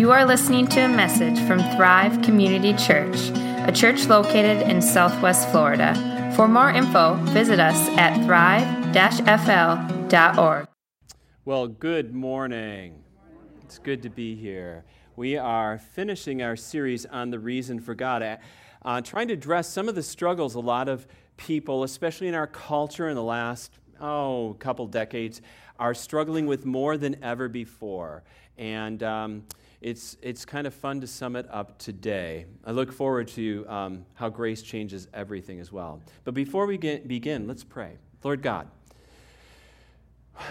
You 0.00 0.12
are 0.12 0.24
listening 0.24 0.66
to 0.68 0.80
a 0.80 0.88
message 0.88 1.38
from 1.46 1.58
Thrive 1.76 2.22
Community 2.22 2.72
Church, 2.72 3.28
a 3.68 3.70
church 3.70 4.06
located 4.06 4.66
in 4.66 4.80
Southwest 4.80 5.50
Florida. 5.50 6.32
For 6.34 6.48
more 6.48 6.70
info, 6.70 7.16
visit 7.34 7.60
us 7.60 7.76
at 7.98 8.24
thrive-fl.org. 8.24 8.96
Well, 11.44 11.68
good 11.68 12.14
morning. 12.14 13.04
It's 13.62 13.78
good 13.78 14.02
to 14.04 14.08
be 14.08 14.36
here. 14.36 14.86
We 15.16 15.36
are 15.36 15.76
finishing 15.76 16.40
our 16.40 16.56
series 16.56 17.04
on 17.04 17.28
the 17.28 17.38
reason 17.38 17.78
for 17.78 17.94
God, 17.94 18.38
uh, 18.82 19.02
trying 19.02 19.28
to 19.28 19.34
address 19.34 19.68
some 19.68 19.86
of 19.86 19.94
the 19.94 20.02
struggles 20.02 20.54
a 20.54 20.60
lot 20.60 20.88
of 20.88 21.06
people, 21.36 21.84
especially 21.84 22.28
in 22.28 22.34
our 22.34 22.46
culture 22.46 23.10
in 23.10 23.16
the 23.16 23.22
last, 23.22 23.78
oh, 24.00 24.56
couple 24.60 24.86
decades, 24.86 25.42
are 25.78 25.92
struggling 25.92 26.46
with 26.46 26.64
more 26.64 26.96
than 26.96 27.22
ever 27.22 27.50
before. 27.50 28.22
And 28.56 29.02
um, 29.02 29.42
it's, 29.80 30.16
it's 30.20 30.44
kind 30.44 30.66
of 30.66 30.74
fun 30.74 31.00
to 31.00 31.06
sum 31.06 31.36
it 31.36 31.46
up 31.50 31.78
today. 31.78 32.44
I 32.64 32.72
look 32.72 32.92
forward 32.92 33.28
to 33.28 33.64
um, 33.66 34.04
how 34.14 34.28
grace 34.28 34.60
changes 34.60 35.08
everything 35.14 35.58
as 35.58 35.72
well. 35.72 36.02
But 36.24 36.34
before 36.34 36.66
we 36.66 36.76
get, 36.76 37.08
begin, 37.08 37.46
let's 37.46 37.64
pray. 37.64 37.96
Lord 38.22 38.42
God, 38.42 38.68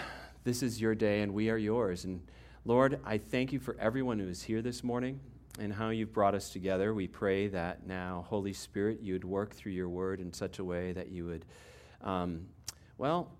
this 0.44 0.62
is 0.62 0.80
your 0.80 0.96
day 0.96 1.22
and 1.22 1.32
we 1.32 1.48
are 1.48 1.56
yours. 1.56 2.04
And 2.04 2.22
Lord, 2.64 2.98
I 3.04 3.18
thank 3.18 3.52
you 3.52 3.60
for 3.60 3.76
everyone 3.78 4.18
who 4.18 4.26
is 4.26 4.42
here 4.42 4.62
this 4.62 4.82
morning 4.82 5.20
and 5.60 5.72
how 5.72 5.90
you've 5.90 6.12
brought 6.12 6.34
us 6.34 6.50
together. 6.50 6.92
We 6.92 7.06
pray 7.06 7.46
that 7.48 7.86
now, 7.86 8.26
Holy 8.28 8.52
Spirit, 8.52 9.00
you 9.00 9.12
would 9.12 9.24
work 9.24 9.54
through 9.54 9.72
your 9.72 9.88
word 9.88 10.20
in 10.20 10.32
such 10.32 10.58
a 10.58 10.64
way 10.64 10.92
that 10.92 11.08
you 11.08 11.26
would, 11.26 11.44
um, 12.02 12.46
well, 12.98 13.30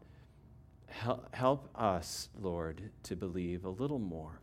help, 0.86 1.34
help 1.34 1.68
us, 1.74 2.28
Lord, 2.40 2.90
to 3.04 3.16
believe 3.16 3.64
a 3.64 3.70
little 3.70 3.98
more. 3.98 4.40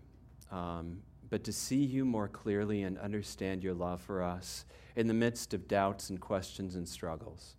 Um, 0.52 1.02
but 1.30 1.44
to 1.44 1.52
see 1.52 1.84
you 1.84 2.06
more 2.06 2.28
clearly 2.28 2.84
and 2.84 2.98
understand 2.98 3.64
your 3.64 3.74
love 3.74 4.02
for 4.02 4.24
us 4.24 4.66
in 4.96 5.08
the 5.08 5.14
midst 5.14 5.54
of 5.54 5.68
doubts 5.68 6.10
and 6.10 6.20
questions 6.20 6.76
and 6.76 6.88
struggles. 6.88 7.56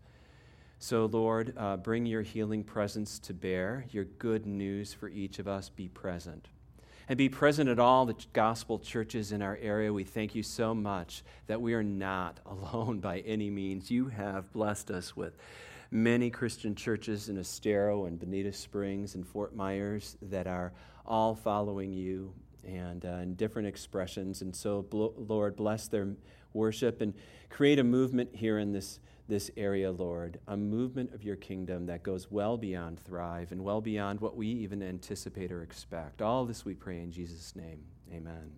So, 0.80 1.06
Lord, 1.06 1.55
uh, 1.56 1.77
bring 1.77 2.06
your 2.06 2.22
healing 2.22 2.62
presence 2.62 3.19
to 3.20 3.34
bear, 3.34 3.84
your 3.91 4.05
good 4.05 4.46
news 4.46 4.94
for 4.94 5.08
each 5.08 5.39
of 5.39 5.48
us 5.48 5.69
be 5.69 5.89
present. 5.89 6.48
And 7.08 7.16
be 7.16 7.28
present 7.28 7.69
at 7.69 7.78
all 7.78 8.06
the 8.06 8.14
gospel 8.33 8.78
churches 8.78 9.33
in 9.33 9.42
our 9.42 9.58
area. 9.61 9.92
We 9.92 10.05
thank 10.05 10.34
you 10.34 10.42
so 10.42 10.74
much 10.74 11.24
that 11.46 11.61
we 11.61 11.74
are 11.74 11.83
not 11.83 12.41
alone 12.46 13.00
by 13.00 13.20
any 13.20 13.50
means. 13.50 13.91
You 13.91 14.08
have 14.08 14.52
blessed 14.52 14.91
us 14.91 15.16
with 15.16 15.36
many 15.91 16.30
Christian 16.30 16.74
churches 16.74 17.28
in 17.28 17.39
Estero 17.39 18.05
and 18.05 18.19
Bonita 18.19 18.52
Springs 18.52 19.14
and 19.14 19.27
Fort 19.27 19.56
Myers 19.56 20.16
that 20.22 20.46
are 20.46 20.72
all 21.06 21.34
following 21.34 21.92
you 21.92 22.34
and 22.64 23.05
uh, 23.05 23.20
in 23.23 23.34
different 23.34 23.69
expressions. 23.69 24.42
And 24.42 24.55
so, 24.55 24.87
Lord, 24.92 25.56
bless 25.56 25.89
their 25.89 26.09
worship 26.53 27.01
and 27.01 27.14
create 27.51 27.78
a 27.78 27.84
movement 27.84 28.34
here 28.34 28.59
in 28.59 28.73
this, 28.73 29.01
this 29.28 29.51
area, 29.56 29.91
Lord, 29.91 30.39
a 30.47 30.56
movement 30.56 31.14
of 31.14 31.23
your 31.23 31.36
kingdom 31.36 31.86
that 31.86 32.03
goes 32.03 32.31
well 32.31 32.56
beyond 32.56 33.01
Thrive 33.01 33.53
and 33.53 33.62
well 33.62 33.81
beyond 33.81 34.20
what 34.20 34.36
we 34.36 34.47
even 34.47 34.83
anticipate 34.83 35.53
or 35.53 35.62
expect. 35.62 36.23
All 36.23 36.45
this 36.45 36.64
we 36.64 36.75
pray 36.75 37.01
in 37.01 37.11
Jesus' 37.11 37.55
name. 37.55 37.81
Amen. 38.12 38.53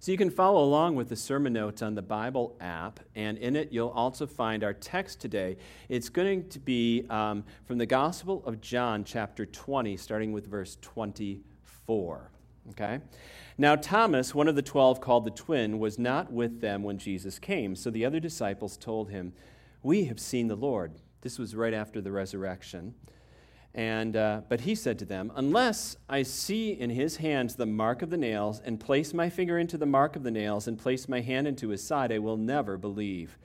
So 0.00 0.12
you 0.12 0.18
can 0.18 0.30
follow 0.30 0.62
along 0.62 0.94
with 0.94 1.08
the 1.08 1.16
sermon 1.16 1.52
notes 1.52 1.82
on 1.82 1.96
the 1.96 2.02
Bible 2.02 2.56
app, 2.60 3.00
and 3.16 3.36
in 3.36 3.56
it 3.56 3.72
you'll 3.72 3.88
also 3.88 4.28
find 4.28 4.62
our 4.62 4.72
text 4.72 5.20
today. 5.20 5.56
It's 5.88 6.08
going 6.08 6.48
to 6.50 6.60
be 6.60 7.04
um, 7.10 7.42
from 7.64 7.78
the 7.78 7.86
Gospel 7.86 8.44
of 8.46 8.60
John, 8.60 9.02
chapter 9.02 9.44
20, 9.44 9.96
starting 9.96 10.30
with 10.30 10.46
verse 10.46 10.78
24. 10.82 12.30
Okay? 12.70 13.00
Now, 13.56 13.74
Thomas, 13.74 14.34
one 14.34 14.48
of 14.48 14.54
the 14.54 14.62
twelve 14.62 15.00
called 15.00 15.24
the 15.24 15.30
twin, 15.30 15.78
was 15.78 15.98
not 15.98 16.32
with 16.32 16.60
them 16.60 16.82
when 16.82 16.98
Jesus 16.98 17.38
came. 17.38 17.74
So 17.74 17.90
the 17.90 18.04
other 18.04 18.20
disciples 18.20 18.76
told 18.76 19.10
him, 19.10 19.32
We 19.82 20.04
have 20.04 20.20
seen 20.20 20.48
the 20.48 20.56
Lord. 20.56 20.92
This 21.22 21.38
was 21.38 21.56
right 21.56 21.74
after 21.74 22.00
the 22.00 22.12
resurrection. 22.12 22.94
And, 23.74 24.16
uh, 24.16 24.42
but 24.48 24.62
he 24.62 24.74
said 24.74 24.98
to 25.00 25.04
them, 25.04 25.32
Unless 25.34 25.96
I 26.08 26.22
see 26.22 26.70
in 26.72 26.90
his 26.90 27.16
hands 27.16 27.56
the 27.56 27.66
mark 27.66 28.02
of 28.02 28.10
the 28.10 28.16
nails, 28.16 28.60
and 28.64 28.78
place 28.78 29.12
my 29.12 29.28
finger 29.28 29.58
into 29.58 29.76
the 29.76 29.86
mark 29.86 30.16
of 30.16 30.22
the 30.22 30.30
nails, 30.30 30.68
and 30.68 30.78
place 30.78 31.08
my 31.08 31.20
hand 31.20 31.46
into 31.48 31.68
his 31.68 31.82
side, 31.82 32.12
I 32.12 32.18
will 32.18 32.36
never 32.36 32.76
believe. 32.76 33.38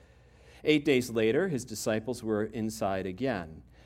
Eight 0.62 0.84
days 0.84 1.10
later, 1.10 1.48
his 1.48 1.64
disciples 1.64 2.22
were 2.22 2.44
inside 2.44 3.06
again 3.06 3.62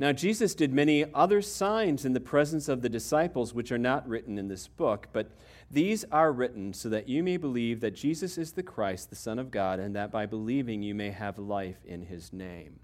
Now, 0.00 0.12
Jesus 0.12 0.54
did 0.54 0.72
many 0.72 1.04
other 1.12 1.42
signs 1.42 2.06
in 2.06 2.14
the 2.14 2.20
presence 2.20 2.70
of 2.70 2.80
the 2.80 2.88
disciples, 2.88 3.52
which 3.52 3.70
are 3.70 3.76
not 3.76 4.08
written 4.08 4.38
in 4.38 4.48
this 4.48 4.66
book, 4.66 5.08
but 5.12 5.30
these 5.70 6.06
are 6.10 6.32
written 6.32 6.72
so 6.72 6.88
that 6.88 7.06
you 7.06 7.22
may 7.22 7.36
believe 7.36 7.80
that 7.80 7.94
Jesus 7.94 8.38
is 8.38 8.52
the 8.52 8.62
Christ, 8.62 9.10
the 9.10 9.16
Son 9.16 9.38
of 9.38 9.50
God, 9.50 9.78
and 9.78 9.94
that 9.94 10.10
by 10.10 10.24
believing 10.24 10.82
you 10.82 10.94
may 10.94 11.10
have 11.10 11.38
life 11.38 11.84
in 11.84 12.00
his 12.00 12.32
name. 12.32 12.80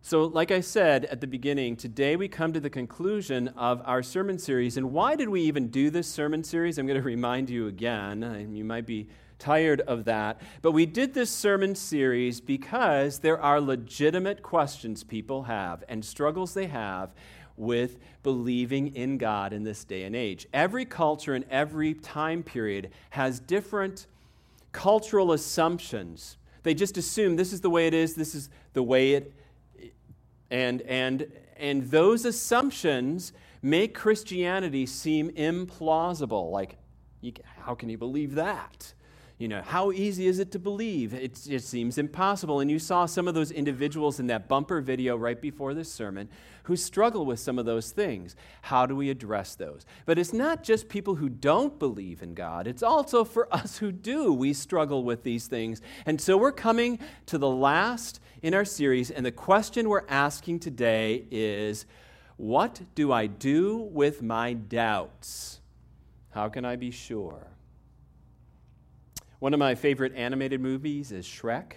So, 0.00 0.24
like 0.24 0.50
I 0.50 0.60
said 0.60 1.04
at 1.04 1.20
the 1.20 1.26
beginning, 1.26 1.76
today 1.76 2.16
we 2.16 2.26
come 2.26 2.54
to 2.54 2.60
the 2.60 2.70
conclusion 2.70 3.48
of 3.48 3.82
our 3.84 4.02
sermon 4.02 4.38
series. 4.38 4.78
And 4.78 4.92
why 4.92 5.14
did 5.14 5.28
we 5.28 5.42
even 5.42 5.68
do 5.68 5.90
this 5.90 6.08
sermon 6.08 6.42
series? 6.42 6.78
I'm 6.78 6.86
going 6.86 6.98
to 7.02 7.04
remind 7.04 7.50
you 7.50 7.66
again. 7.68 8.50
You 8.54 8.64
might 8.64 8.86
be 8.86 9.08
tired 9.38 9.80
of 9.82 10.04
that. 10.04 10.40
But 10.62 10.72
we 10.72 10.86
did 10.86 11.14
this 11.14 11.30
sermon 11.30 11.74
series 11.74 12.40
because 12.40 13.18
there 13.18 13.40
are 13.40 13.60
legitimate 13.60 14.42
questions 14.42 15.04
people 15.04 15.44
have 15.44 15.84
and 15.88 16.04
struggles 16.04 16.54
they 16.54 16.66
have 16.66 17.10
with 17.56 17.98
believing 18.22 18.94
in 18.96 19.18
God 19.18 19.52
in 19.52 19.64
this 19.64 19.84
day 19.84 20.04
and 20.04 20.16
age. 20.16 20.46
Every 20.52 20.84
culture 20.84 21.34
and 21.34 21.44
every 21.50 21.94
time 21.94 22.42
period 22.42 22.90
has 23.10 23.38
different 23.38 24.06
cultural 24.72 25.32
assumptions. 25.32 26.36
They 26.64 26.74
just 26.74 26.96
assume 26.96 27.36
this 27.36 27.52
is 27.52 27.60
the 27.60 27.70
way 27.70 27.86
it 27.86 27.94
is, 27.94 28.14
this 28.14 28.34
is 28.34 28.48
the 28.72 28.82
way 28.82 29.12
it 29.12 29.32
and 30.50 30.82
and 30.82 31.26
and 31.56 31.90
those 31.90 32.24
assumptions 32.24 33.32
make 33.62 33.94
Christianity 33.94 34.86
seem 34.86 35.30
implausible. 35.30 36.50
Like, 36.50 36.76
how 37.56 37.74
can 37.74 37.88
you 37.88 37.96
believe 37.96 38.34
that? 38.34 38.92
You 39.44 39.48
know, 39.48 39.60
how 39.60 39.92
easy 39.92 40.26
is 40.26 40.38
it 40.38 40.52
to 40.52 40.58
believe? 40.58 41.12
It, 41.12 41.46
it 41.46 41.62
seems 41.62 41.98
impossible. 41.98 42.60
And 42.60 42.70
you 42.70 42.78
saw 42.78 43.04
some 43.04 43.28
of 43.28 43.34
those 43.34 43.50
individuals 43.50 44.18
in 44.18 44.28
that 44.28 44.48
bumper 44.48 44.80
video 44.80 45.18
right 45.18 45.38
before 45.38 45.74
this 45.74 45.92
sermon 45.92 46.30
who 46.62 46.76
struggle 46.76 47.26
with 47.26 47.38
some 47.40 47.58
of 47.58 47.66
those 47.66 47.90
things. 47.90 48.36
How 48.62 48.86
do 48.86 48.96
we 48.96 49.10
address 49.10 49.54
those? 49.54 49.84
But 50.06 50.18
it's 50.18 50.32
not 50.32 50.62
just 50.62 50.88
people 50.88 51.16
who 51.16 51.28
don't 51.28 51.78
believe 51.78 52.22
in 52.22 52.32
God, 52.32 52.66
it's 52.66 52.82
also 52.82 53.22
for 53.22 53.54
us 53.54 53.76
who 53.76 53.92
do. 53.92 54.32
We 54.32 54.54
struggle 54.54 55.04
with 55.04 55.24
these 55.24 55.46
things. 55.46 55.82
And 56.06 56.18
so 56.18 56.38
we're 56.38 56.50
coming 56.50 56.98
to 57.26 57.36
the 57.36 57.50
last 57.50 58.20
in 58.40 58.54
our 58.54 58.64
series, 58.64 59.10
and 59.10 59.26
the 59.26 59.30
question 59.30 59.90
we're 59.90 60.08
asking 60.08 60.60
today 60.60 61.26
is 61.30 61.84
what 62.38 62.80
do 62.94 63.12
I 63.12 63.26
do 63.26 63.76
with 63.76 64.22
my 64.22 64.54
doubts? 64.54 65.60
How 66.30 66.48
can 66.48 66.64
I 66.64 66.76
be 66.76 66.90
sure? 66.90 67.53
One 69.44 69.52
of 69.52 69.60
my 69.60 69.74
favorite 69.74 70.14
animated 70.16 70.62
movies 70.62 71.12
is 71.12 71.26
Shrek. 71.26 71.72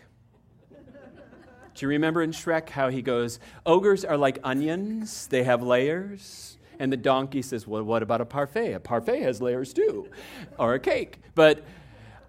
Do 0.71 1.81
you 1.81 1.89
remember 1.89 2.23
in 2.23 2.31
Shrek 2.31 2.69
how 2.69 2.87
he 2.87 3.01
goes, 3.01 3.41
Ogres 3.65 4.05
are 4.05 4.15
like 4.15 4.39
onions, 4.41 5.27
they 5.27 5.43
have 5.43 5.61
layers? 5.61 6.57
And 6.79 6.93
the 6.93 6.95
donkey 6.95 7.41
says, 7.41 7.67
Well, 7.67 7.83
what 7.83 8.03
about 8.03 8.21
a 8.21 8.25
parfait? 8.25 8.71
A 8.71 8.79
parfait 8.79 9.19
has 9.19 9.41
layers 9.41 9.73
too, 9.73 10.07
or 10.57 10.75
a 10.75 10.79
cake. 10.79 11.19
But 11.35 11.65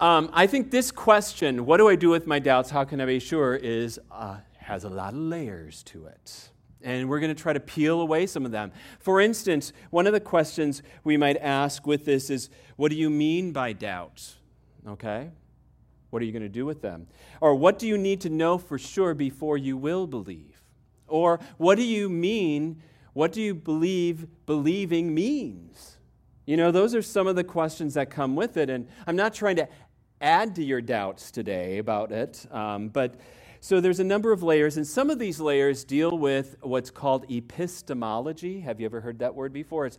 um, 0.01 0.29
I 0.33 0.49
think 0.49 0.73
this 0.73 0.91
question, 0.91 1.67
what 1.67 1.77
do 1.77 1.89
I 1.89 1.95
do 1.95 2.09
with 2.09 2.27
my 2.27 2.41
doubts? 2.41 2.71
How 2.71 2.83
can 2.83 3.01
I 3.01 3.07
be 3.07 3.21
sure? 3.21 3.55
is 3.55 4.01
uh, 4.11 4.39
has 4.57 4.83
a 4.83 4.91
lot 4.91 5.15
of 5.15 5.21
layers 5.21 5.85
to 5.85 6.07
it. 6.07 6.51
And 6.83 7.09
we're 7.09 7.21
going 7.21 7.33
to 7.33 7.41
try 7.41 7.53
to 7.53 7.61
peel 7.61 8.01
away 8.01 8.27
some 8.27 8.45
of 8.45 8.51
them. 8.51 8.73
For 8.99 9.21
instance, 9.21 9.73
one 9.91 10.09
of 10.09 10.13
the 10.13 10.21
questions 10.21 10.83
we 11.05 11.17
might 11.17 11.37
ask 11.37 11.87
with 11.87 12.07
this 12.07 12.29
is 12.29 12.51
what 12.75 12.91
do 12.91 12.97
you 12.97 13.09
mean 13.09 13.53
by 13.53 13.73
doubt? 13.73 14.35
Okay? 14.87 15.31
What 16.11 16.23
are 16.23 16.25
you 16.25 16.33
going 16.33 16.43
to 16.43 16.49
do 16.49 16.65
with 16.65 16.81
them? 16.81 17.07
Or 17.41 17.55
what 17.55 17.79
do 17.79 17.87
you 17.87 17.99
need 17.99 18.21
to 18.23 18.31
know 18.31 18.59
for 18.59 18.79
sure 18.79 19.15
before 19.15 19.59
you 19.59 19.77
will 19.77 20.07
believe? 20.07 20.63
Or 21.07 21.41
what 21.57 21.77
do 21.77 21.85
you 21.85 22.09
mean? 22.09 22.83
What 23.13 23.33
do 23.33 23.43
you 23.43 23.55
believe 23.55 24.27
believing 24.47 25.15
means? 25.15 25.99
You 26.47 26.57
know, 26.57 26.71
those 26.71 26.95
are 26.95 27.03
some 27.03 27.27
of 27.27 27.37
the 27.37 27.45
questions 27.45 27.95
that 27.95 28.11
come 28.11 28.37
with 28.37 28.57
it. 28.57 28.71
And 28.71 28.89
I'm 29.07 29.17
not 29.17 29.35
trying 29.35 29.57
to 29.57 29.69
add 30.21 30.55
to 30.57 30.65
your 30.65 30.81
doubts 30.81 31.31
today 31.31 31.79
about 31.79 32.11
it. 32.11 32.47
Um, 32.51 32.89
but 32.89 33.17
so 33.61 33.81
there's 33.81 34.01
a 34.01 34.05
number 34.05 34.33
of 34.33 34.43
layers, 34.43 34.77
and 34.77 34.87
some 34.87 35.11
of 35.11 35.19
these 35.19 35.41
layers 35.41 35.83
deal 35.85 36.17
with 36.17 36.57
what's 36.61 36.91
called 36.91 37.29
epistemology. 37.31 38.61
Have 38.61 38.81
you 38.81 38.87
ever 38.87 39.01
heard 39.01 39.19
that 39.19 39.35
word 39.35 39.53
before? 39.53 39.87
It's 39.87 39.99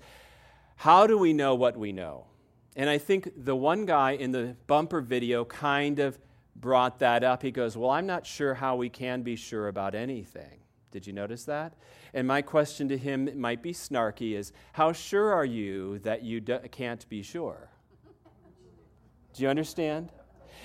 how 0.78 1.08
do 1.08 1.18
we 1.18 1.34
know 1.34 1.56
what 1.56 1.78
we 1.78 1.92
know? 1.92 2.26
And 2.76 2.90
I 2.90 2.98
think 2.98 3.32
the 3.36 3.56
one 3.56 3.86
guy 3.86 4.12
in 4.12 4.32
the 4.32 4.56
bumper 4.68 5.02
video 5.02 5.46
kind 5.46 6.00
of 6.00 6.20
brought 6.56 7.00
that 7.00 7.24
up. 7.24 7.42
He 7.42 7.52
goes, 7.52 7.76
Well, 7.76 7.90
I'm 7.90 8.06
not 8.06 8.26
sure 8.26 8.54
how 8.54 8.76
we 8.76 8.90
can 8.90 9.22
be 9.22 9.36
sure 9.36 9.68
about 9.68 9.96
anything. 9.96 10.60
Did 10.92 11.06
you 11.06 11.14
notice 11.14 11.46
that? 11.46 11.74
And 12.14 12.28
my 12.28 12.42
question 12.42 12.90
to 12.90 12.98
him 12.98 13.30
might 13.40 13.62
be 13.62 13.74
snarky 13.74 14.36
is 14.36 14.52
How 14.74 14.92
sure 14.92 15.32
are 15.32 15.46
you 15.46 16.00
that 16.00 16.24
you 16.24 16.42
d- 16.42 16.58
can't 16.72 17.08
be 17.10 17.22
sure? 17.22 17.70
Do 19.34 19.44
you 19.44 19.50
understand? 19.50 20.12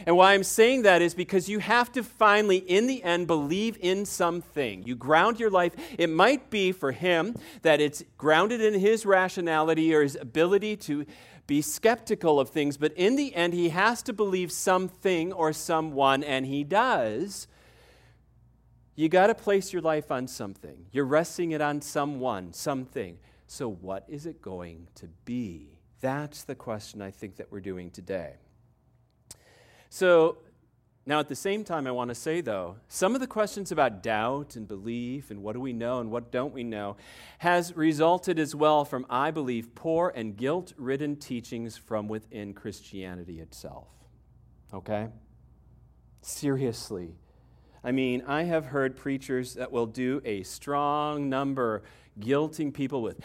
And 0.07 0.17
why 0.17 0.35
I'm 0.35 0.43
saying 0.43 0.83
that 0.83 1.03
is 1.03 1.15
because 1.15 1.49
you 1.49 1.61
have 1.61 1.93
to 1.93 2.03
finally, 2.03 2.57
in 2.57 2.87
the 2.87 3.03
end, 3.05 3.27
believe 3.27 3.79
in 3.81 4.05
something. 4.05 4.83
You 4.83 4.97
ground 4.97 5.39
your 5.39 5.51
life. 5.51 5.75
It 5.99 6.11
might 6.11 6.51
be 6.51 6.73
for 6.73 6.91
him 6.91 7.37
that 7.63 7.81
it's 7.81 8.03
grounded 8.19 8.61
in 8.61 8.75
his 8.75 9.07
rationality 9.07 9.95
or 9.95 10.03
his 10.03 10.17
ability 10.17 10.77
to 10.79 11.07
be 11.47 11.61
skeptical 11.61 12.41
of 12.41 12.49
things, 12.49 12.77
but 12.77 12.93
in 12.95 13.17
the 13.17 13.35
end, 13.35 13.53
he 13.53 13.69
has 13.71 14.03
to 14.05 14.13
believe 14.13 14.51
something 14.51 15.33
or 15.33 15.53
someone, 15.53 16.25
and 16.25 16.47
he 16.47 16.65
does. 16.65 17.47
You 18.97 19.09
got 19.09 19.27
to 19.27 19.35
place 19.35 19.73
your 19.73 19.83
life 19.83 20.11
on 20.11 20.29
something. 20.29 20.87
You're 20.93 21.05
resting 21.05 21.51
it 21.51 21.61
on 21.61 21.83
someone, 21.83 22.53
something. 22.53 23.19
So, 23.47 23.69
what 23.69 24.05
is 24.09 24.25
it 24.25 24.41
going 24.41 24.89
to 24.95 25.09
be? 25.25 25.79
That's 26.01 26.45
the 26.45 26.55
question 26.55 27.03
I 27.03 27.11
think 27.11 27.37
that 27.37 27.51
we're 27.51 27.61
doing 27.61 27.91
today. 27.91 28.35
So, 29.91 30.39
now 31.07 31.19
at 31.19 31.29
the 31.29 31.37
same 31.37 31.65
time, 31.65 31.87
I 31.87 31.91
want 31.91 32.09
to 32.09 32.15
say, 32.15 32.41
though, 32.41 32.77
some 32.89 33.15
of 33.15 33.21
the 33.21 33.27
questions 33.27 33.71
about 33.71 34.03
doubt 34.03 34.57
and 34.57 34.67
belief 34.67 35.31
and 35.31 35.43
what 35.43 35.53
do 35.53 35.61
we 35.61 35.73
know 35.73 36.01
and 36.01 36.11
what 36.11 36.33
don't 36.33 36.55
we 36.55 36.65
know 36.65 36.97
has 37.39 37.77
resulted 37.77 38.39
as 38.39 38.55
well 38.55 38.85
from, 38.87 39.05
I 39.11 39.31
believe, 39.31 39.75
poor 39.75 40.13
and 40.15 40.37
guilt 40.37 40.73
ridden 40.79 41.17
teachings 41.17 41.77
from 41.77 42.09
within 42.09 42.55
Christianity 42.55 43.41
itself. 43.41 43.89
Okay? 44.73 45.09
Seriously. 46.23 47.17
I 47.83 47.93
mean, 47.93 48.23
I 48.27 48.45
have 48.45 48.65
heard 48.67 48.97
preachers 48.97 49.55
that 49.55 49.71
will 49.71 49.87
do 49.87 50.23
a 50.25 50.43
strong 50.43 51.29
number 51.29 51.83
guilting 52.19 52.73
people 52.73 53.03
with, 53.03 53.21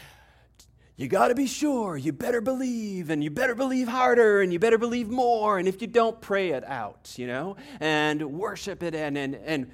you 0.99 1.07
got 1.07 1.29
to 1.29 1.35
be 1.35 1.47
sure, 1.47 1.95
you 1.95 2.11
better 2.11 2.41
believe, 2.41 3.09
and 3.09 3.23
you 3.23 3.29
better 3.29 3.55
believe 3.55 3.87
harder, 3.87 4.41
and 4.41 4.51
you 4.51 4.59
better 4.59 4.77
believe 4.77 5.07
more, 5.07 5.57
and 5.57 5.65
if 5.65 5.81
you 5.81 5.87
don't, 5.87 6.19
pray 6.19 6.49
it 6.49 6.65
out, 6.65 7.13
you 7.15 7.25
know, 7.25 7.55
and 7.79 8.21
worship 8.33 8.83
it, 8.83 8.93
and, 8.93 9.17
and, 9.17 9.33
and 9.35 9.71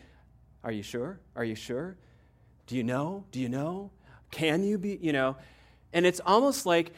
are 0.63 0.72
you 0.72 0.83
sure? 0.83 1.19
Are 1.36 1.44
you 1.44 1.56
sure? 1.56 1.98
Do 2.68 2.75
you 2.75 2.83
know? 2.83 3.25
Do 3.31 3.39
you 3.39 3.50
know? 3.50 3.89
Can 4.30 4.63
you 4.63 4.77
be, 4.77 5.00
you 5.01 5.13
know? 5.13 5.36
And 5.94 6.06
it's 6.06 6.22
almost 6.24 6.68
like 6.68 6.94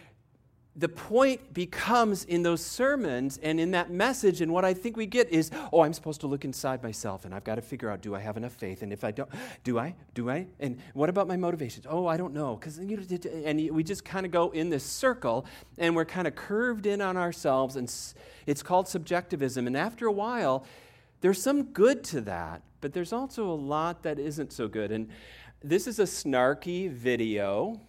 the 0.78 0.88
point 0.88 1.56
becomes 1.56 2.24
in 2.26 2.44
those 2.44 2.64
sermons 2.64 3.40
and 3.42 3.60
in 3.60 3.72
that 3.72 3.90
message, 3.90 4.42
and 4.42 4.54
what 4.54 4.64
I 4.64 4.76
think 4.76 4.96
we 4.96 5.08
get 5.08 5.28
is, 5.30 5.50
oh, 5.74 5.82
I'm 5.82 5.92
supposed 5.92 6.22
to 6.22 6.28
look 6.28 6.46
inside 6.46 6.84
myself 6.84 7.26
and 7.26 7.34
I've 7.34 7.44
got 7.44 7.56
to 7.56 7.64
figure 7.64 7.90
out, 7.90 8.02
do 8.02 8.14
I 8.14 8.20
have 8.20 8.38
enough 8.38 8.54
faith? 8.54 8.84
And 8.84 8.94
if 8.94 9.04
I 9.04 9.10
don't, 9.10 9.28
do 9.64 9.80
I? 9.80 9.96
Do 10.14 10.30
I? 10.30 10.46
And 10.60 10.78
what 10.94 11.10
about 11.10 11.28
my 11.28 11.36
motivations? 11.36 11.88
Oh, 11.90 12.06
I 12.06 12.16
don't 12.16 12.34
know. 12.34 12.56
Because 12.56 12.78
you 12.78 12.96
know, 12.96 13.04
and 13.44 13.72
we 13.72 13.84
just 13.84 14.06
kind 14.06 14.24
of 14.24 14.32
go 14.32 14.52
in 14.52 14.70
this 14.70 14.84
circle 14.84 15.48
and 15.80 15.96
we're 15.96 16.06
kind 16.06 16.28
of 16.28 16.36
curved 16.36 16.86
in 16.86 17.02
on 17.02 17.18
ourselves, 17.18 17.76
and 17.76 17.92
it's 18.46 18.62
called 18.62 18.88
subjectivism. 18.88 19.66
And 19.66 19.76
after 19.76 20.06
a 20.06 20.12
while, 20.12 20.64
there's 21.22 21.42
some 21.42 21.64
good 21.64 22.04
to 22.06 22.22
that, 22.22 22.62
but 22.82 22.94
there's 22.94 23.12
also 23.12 23.50
a 23.50 23.56
lot 23.56 24.04
that 24.04 24.20
isn't 24.20 24.54
so 24.54 24.68
good. 24.68 24.92
And 24.92 25.10
this 25.64 25.88
is 25.88 25.98
a 25.98 26.04
snarky 26.04 26.92
video 26.92 27.82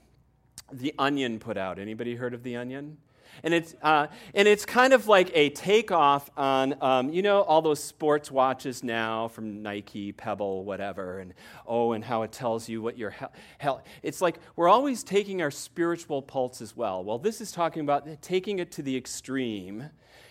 the 0.73 0.95
Onion 0.99 1.39
put 1.39 1.57
out. 1.57 1.79
Anybody 1.79 2.15
heard 2.15 2.35
of 2.35 2.43
The 2.43 2.57
Onion? 2.57 2.99
And 3.43 3.55
it's, 3.55 3.75
uh, 3.83 4.09
and 4.35 4.49
it's 4.49 4.65
kind 4.65 4.93
of 4.93 5.07
like 5.07 5.31
a 5.35 5.51
takeoff 5.51 6.29
on, 6.37 6.75
um, 6.83 7.11
you 7.11 7.23
know, 7.23 7.43
all 7.43 7.63
those 7.63 7.83
sports 7.83 8.31
watches 8.31 8.83
now 8.83 9.29
from 9.29 9.63
Nike, 9.63 10.13
Pebble, 10.13 10.65
whatever, 10.65 11.21
and 11.21 11.35
oh, 11.67 11.93
and 11.93 12.05
how 12.05 12.23
it 12.23 12.33
tells 12.33 12.69
you 12.69 12.83
what 12.83 12.99
your 12.99 13.15
health. 13.59 13.83
It's 14.03 14.21
like 14.21 14.41
we're 14.57 14.69
always 14.69 15.05
taking 15.05 15.41
our 15.41 15.51
spiritual 15.51 16.21
pulse 16.23 16.61
as 16.61 16.77
well. 16.77 17.05
Well, 17.05 17.19
this 17.19 17.41
is 17.41 17.53
talking 17.53 17.83
about 17.83 18.23
taking 18.23 18.59
it 18.59 18.73
to 18.73 18.83
the 18.83 18.97
extreme. 18.97 19.89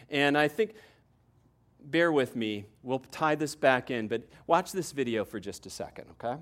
And 0.09 0.37
I 0.37 0.47
think, 0.47 0.73
bear 1.79 2.11
with 2.11 2.35
me, 2.35 2.65
we'll 2.83 2.99
tie 2.99 3.35
this 3.35 3.55
back 3.55 3.89
in, 3.89 4.07
but 4.07 4.23
watch 4.47 4.71
this 4.71 4.91
video 4.91 5.23
for 5.23 5.39
just 5.39 5.65
a 5.65 5.69
second, 5.69 6.07
okay? 6.21 6.41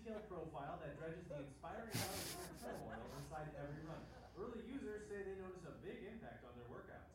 detailed 0.00 0.24
profile 0.32 0.80
that 0.80 0.96
dredges 0.96 1.28
the 1.28 1.44
inspiring 1.44 1.92
knowledge 1.92 2.32
and 2.32 2.56
turmoil 2.56 3.04
inside 3.20 3.52
every 3.60 3.84
run. 3.84 4.00
Early 4.32 4.64
users 4.64 5.04
say 5.12 5.20
they 5.28 5.36
notice 5.36 5.60
a 5.68 5.76
big 5.84 6.08
impact 6.08 6.40
on 6.48 6.56
their 6.56 6.64
workouts. 6.72 7.12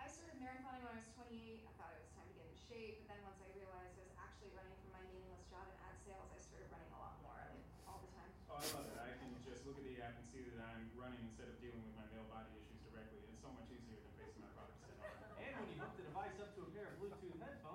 I 0.00 0.08
started 0.08 0.40
marathoning 0.40 0.80
when 0.80 0.96
I 0.96 1.04
was 1.04 1.12
28. 1.12 1.60
I 1.68 1.72
thought 1.76 1.92
it 1.92 2.00
was 2.00 2.08
time 2.16 2.24
to 2.24 2.34
get 2.40 2.48
in 2.48 2.56
shape, 2.56 3.04
but 3.04 3.12
then 3.12 3.20
once 3.20 3.36
I 3.44 3.52
realized 3.52 4.00
I 4.00 4.08
was 4.08 4.16
actually 4.16 4.48
running 4.56 4.72
for 4.80 4.96
my 4.96 5.04
meaningless 5.12 5.44
job 5.52 5.68
in 5.68 5.76
ad 5.84 5.92
sales, 6.08 6.24
I 6.32 6.40
started 6.40 6.72
running 6.72 6.88
a 6.88 7.00
lot 7.04 7.20
more, 7.20 7.36
I 7.36 7.52
mean, 7.52 7.68
all 7.84 8.00
the 8.00 8.08
time. 8.16 8.32
Oh, 8.48 8.56
I 8.56 8.64
love 8.64 8.88
it. 8.88 8.96
I 8.96 9.12
can 9.20 9.36
just 9.44 9.68
look 9.68 9.76
at 9.76 9.84
the 9.84 10.00
app 10.00 10.16
and 10.16 10.24
see 10.32 10.40
that 10.56 10.64
I'm 10.64 10.88
running 10.96 11.20
instead 11.20 11.52
of 11.52 11.60
dealing 11.60 11.84
with 11.84 12.00
my 12.00 12.08
male 12.16 12.24
body 12.32 12.48
issues 12.56 12.80
directly. 12.88 13.28
It's 13.28 13.44
so 13.44 13.52
much 13.52 13.68
easier 13.68 14.00
than 14.00 14.08
facing 14.16 14.40
my 14.40 14.48
products 14.56 14.80
head 14.88 14.96
on. 15.04 15.36
And 15.36 15.52
when 15.60 15.68
you 15.68 15.76
hook 15.84 15.92
the 16.00 16.08
device 16.08 16.40
up 16.40 16.56
to 16.56 16.64
a 16.64 16.70
pair 16.72 16.88
of 16.88 16.96
Bluetooth 16.96 17.36
headphones, 17.44 17.65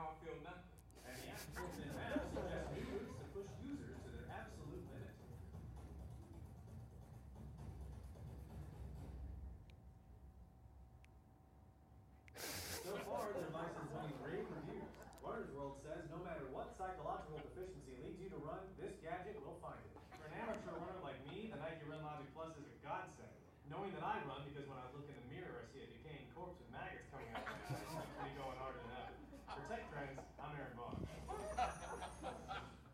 I 0.00 0.24
feel 0.24 0.34
nothing. 0.42 0.59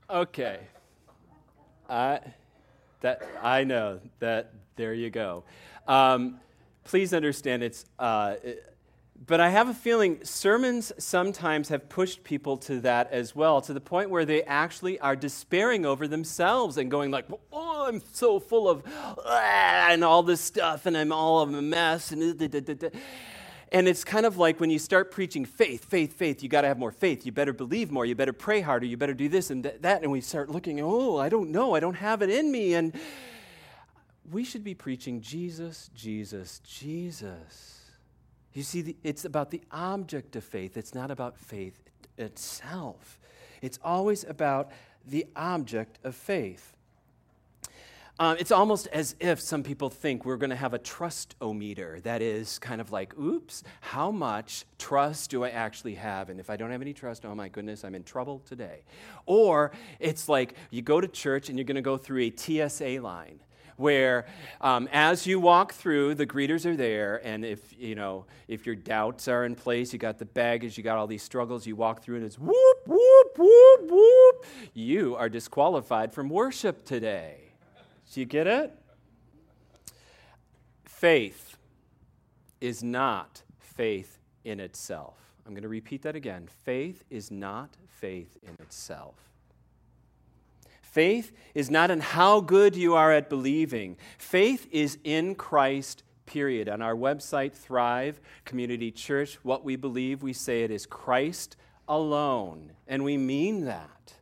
Okay. 0.09 0.61
I, 1.89 2.21
that, 3.01 3.23
I 3.43 3.65
know 3.65 4.01
that, 4.21 4.53
there 4.77 4.95
you 4.95 5.11
go. 5.11 5.43
Um, 5.89 6.39
please 6.85 7.13
understand 7.13 7.63
it's, 7.65 7.85
uh, 7.99 8.37
it, 8.43 8.73
but 9.27 9.41
I 9.41 9.49
have 9.49 9.69
a 9.69 9.75
feeling 9.75 10.21
sermons 10.23 10.93
sometimes 10.99 11.71
have 11.71 11.89
pushed 11.89 12.23
people 12.23 12.57
to 12.59 12.81
that 12.83 13.11
as 13.11 13.35
well, 13.35 13.61
to 13.63 13.73
the 13.73 13.81
point 13.81 14.11
where 14.11 14.25
they 14.25 14.43
actually 14.45 15.01
are 15.01 15.17
despairing 15.17 15.87
over 15.87 16.07
themselves 16.07 16.77
and 16.77 16.91
going 16.91 17.11
like, 17.11 17.25
"Oh, 17.51 17.87
I'm 17.89 18.03
so 18.13 18.39
full 18.39 18.69
of 18.69 18.83
ah, 19.25 19.89
and 19.91 20.05
all 20.05 20.23
this 20.23 20.43
stuff, 20.43 20.85
and 20.85 20.97
I'm 20.97 21.13
all 21.13 21.41
of 21.41 21.55
a 21.55 21.63
mess." 21.63 22.13
And 22.13 22.39
da, 22.39 22.47
da, 22.47 22.61
da, 22.61 22.91
and 23.73 23.89
it's 23.89 24.05
kind 24.05 24.27
of 24.27 24.37
like 24.39 24.61
when 24.61 24.71
you 24.71 24.79
start 24.79 25.11
preaching 25.11 25.45
faith, 25.45 25.85
faith, 25.85 26.13
faith, 26.13 26.43
you 26.43 26.49
got 26.49 26.61
to 26.61 26.69
have 26.69 26.79
more 26.79 26.93
faith. 26.93 27.27
You 27.27 27.33
better 27.33 27.53
believe 27.53 27.91
more. 27.91 28.07
You 28.07 28.15
better 28.15 28.33
pray 28.33 28.61
harder. 28.61 28.87
You 28.87 28.97
better 28.97 29.15
do 29.15 29.29
this 29.29 29.51
and 29.51 29.65
that. 29.65 30.03
And 30.03 30.13
we 30.13 30.21
start 30.21 30.49
looking, 30.49 30.81
oh, 30.81 31.17
I 31.17 31.29
don't 31.29 31.51
know. 31.51 31.75
I 31.75 31.81
don't 31.81 31.95
have 31.95 32.23
it 32.23 32.31
in 32.31 32.53
me. 32.53 32.75
And 32.75 32.93
we 34.31 34.45
should 34.45 34.63
be 34.63 34.75
preaching 34.75 35.21
Jesus, 35.21 35.91
Jesus, 35.95 36.61
Jesus. 36.61 37.81
You 38.53 38.63
see, 38.63 38.83
the, 38.83 38.97
it's 39.03 39.25
about 39.25 39.51
the 39.51 39.63
object 39.71 40.37
of 40.37 40.45
faith, 40.45 40.77
it's 40.77 40.95
not 40.95 41.11
about 41.11 41.37
faith 41.37 41.83
itself. 42.17 43.19
It's 43.63 43.79
always 43.83 44.25
about 44.25 44.71
the 45.05 45.27
object 45.35 45.99
of 46.05 46.15
faith. 46.15 46.76
Um, 48.19 48.39
it's 48.39 48.51
almost 48.51 48.87
as 48.89 49.15
if 49.21 49.41
some 49.41 49.63
people 49.63 49.91
think 49.91 50.25
we're 50.25 50.39
going 50.39 50.51
to 50.51 50.57
have 50.57 50.73
a 50.73 50.79
trust-o-meter. 50.79 52.01
That 52.01 52.23
is 52.23 52.59
kind 52.59 52.81
of 52.81 52.91
like, 52.91 53.17
oops, 53.19 53.63
how 53.83 54.11
much 54.11 54.65
trust 54.79 55.31
do 55.31 55.45
I 55.45 55.51
actually 55.51 55.97
have? 55.97 56.31
And 56.31 56.41
if 56.41 56.49
I 56.49 56.57
don't 56.57 56.71
have 56.71 56.81
any 56.81 56.95
trust, 56.95 57.27
oh 57.27 57.35
my 57.35 57.49
goodness, 57.49 57.85
I'm 57.85 57.95
in 57.95 58.05
trouble 58.05 58.41
today. 58.47 58.85
Or 59.27 59.73
it's 60.01 60.31
like 60.31 60.55
you 60.71 60.81
go 60.81 60.99
to 60.99 61.09
church 61.09 61.51
and 61.51 61.59
you're 61.59 61.67
going 61.67 61.77
to 61.77 61.83
go 61.83 61.99
through 61.99 62.23
a 62.23 62.33
TSA 62.35 63.01
line 63.03 63.41
where 63.77 64.25
um, 64.63 64.89
as 64.91 65.27
you 65.27 65.39
walk 65.39 65.75
through 65.75 66.15
the 66.15 66.27
greeters 66.27 66.65
are 66.65 66.77
there 66.77 67.21
and 67.23 67.45
if 67.45 67.61
you 67.79 67.95
know 67.95 68.25
if 68.49 68.65
your 68.65 68.75
doubts 68.75 69.29
are 69.29 69.45
in 69.45 69.55
place 69.55 69.93
you 69.93 69.99
got 69.99 70.17
the 70.17 70.25
baggage 70.25 70.79
you 70.79 70.83
got 70.83 70.97
all 70.97 71.07
these 71.07 71.23
struggles 71.23 71.67
you 71.67 71.77
walk 71.77 72.03
through 72.03 72.17
and 72.17 72.25
it's 72.25 72.39
whoop 72.39 72.79
whoop 72.87 73.37
whoop 73.37 73.91
whoop 73.91 74.47
you 74.73 75.15
are 75.17 75.29
disqualified 75.29 76.11
from 76.11 76.31
worship 76.31 76.87
today 76.87 77.46
do 78.13 78.21
you 78.21 78.27
get 78.27 78.47
it? 78.47 78.73
Faith 80.85 81.57
is 82.61 82.83
not 82.83 83.43
faith 83.59 84.19
in 84.45 84.61
itself. 84.61 85.19
I'm 85.47 85.53
going 85.53 85.63
to 85.63 85.69
repeat 85.69 86.03
that 86.03 86.17
again. 86.17 86.49
Faith 86.65 87.05
is 87.11 87.31
not 87.31 87.77
faith 87.89 88.37
in 88.43 88.55
itself. 88.61 89.15
Faith 90.83 91.33
is 91.55 91.71
not 91.71 91.91
in 91.91 92.01
how 92.01 92.41
good 92.41 92.75
you 92.75 92.95
are 92.95 93.13
at 93.13 93.29
believing. 93.29 93.97
Faith 94.17 94.67
is 94.71 94.97
in 95.05 95.35
Christ, 95.35 96.03
period. 96.25 96.69
On 96.69 96.81
our 96.81 96.95
website, 96.95 97.53
Thrive 97.53 98.21
Community 98.45 98.91
Church, 98.91 99.39
what 99.43 99.63
we 99.63 99.77
believe, 99.77 100.23
we 100.23 100.33
say 100.33 100.63
it 100.63 100.71
is 100.71 100.87
Christ 100.87 101.57
alone. 101.87 102.73
And 102.89 103.05
we 103.05 103.19
mean 103.19 103.67
that 103.67 104.15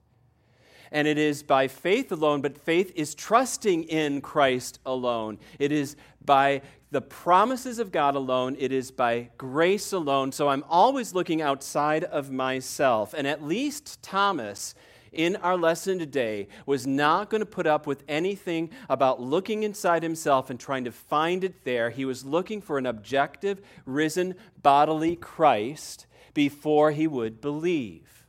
and 0.94 1.08
it 1.08 1.18
is 1.18 1.42
by 1.42 1.66
faith 1.66 2.12
alone, 2.12 2.40
but 2.40 2.56
faith 2.56 2.92
is 2.94 3.16
trusting 3.16 3.82
in 3.84 4.20
Christ 4.20 4.78
alone. 4.86 5.40
It 5.58 5.72
is 5.72 5.96
by 6.24 6.62
the 6.92 7.00
promises 7.00 7.80
of 7.80 7.90
God 7.90 8.14
alone, 8.14 8.54
it 8.60 8.70
is 8.70 8.92
by 8.92 9.30
grace 9.36 9.92
alone. 9.92 10.30
So 10.30 10.48
I'm 10.48 10.64
always 10.68 11.12
looking 11.12 11.42
outside 11.42 12.04
of 12.04 12.30
myself. 12.30 13.12
And 13.12 13.26
at 13.26 13.42
least 13.42 14.00
Thomas 14.04 14.76
in 15.10 15.34
our 15.36 15.56
lesson 15.56 15.98
today 15.98 16.46
was 16.64 16.86
not 16.86 17.28
going 17.28 17.40
to 17.40 17.46
put 17.46 17.66
up 17.66 17.88
with 17.88 18.04
anything 18.06 18.70
about 18.88 19.20
looking 19.20 19.64
inside 19.64 20.04
himself 20.04 20.48
and 20.48 20.60
trying 20.60 20.84
to 20.84 20.92
find 20.92 21.42
it 21.42 21.64
there. 21.64 21.90
He 21.90 22.04
was 22.04 22.24
looking 22.24 22.62
for 22.62 22.78
an 22.78 22.86
objective, 22.86 23.60
risen, 23.84 24.36
bodily 24.62 25.16
Christ 25.16 26.06
before 26.34 26.92
he 26.92 27.08
would 27.08 27.40
believe. 27.40 28.26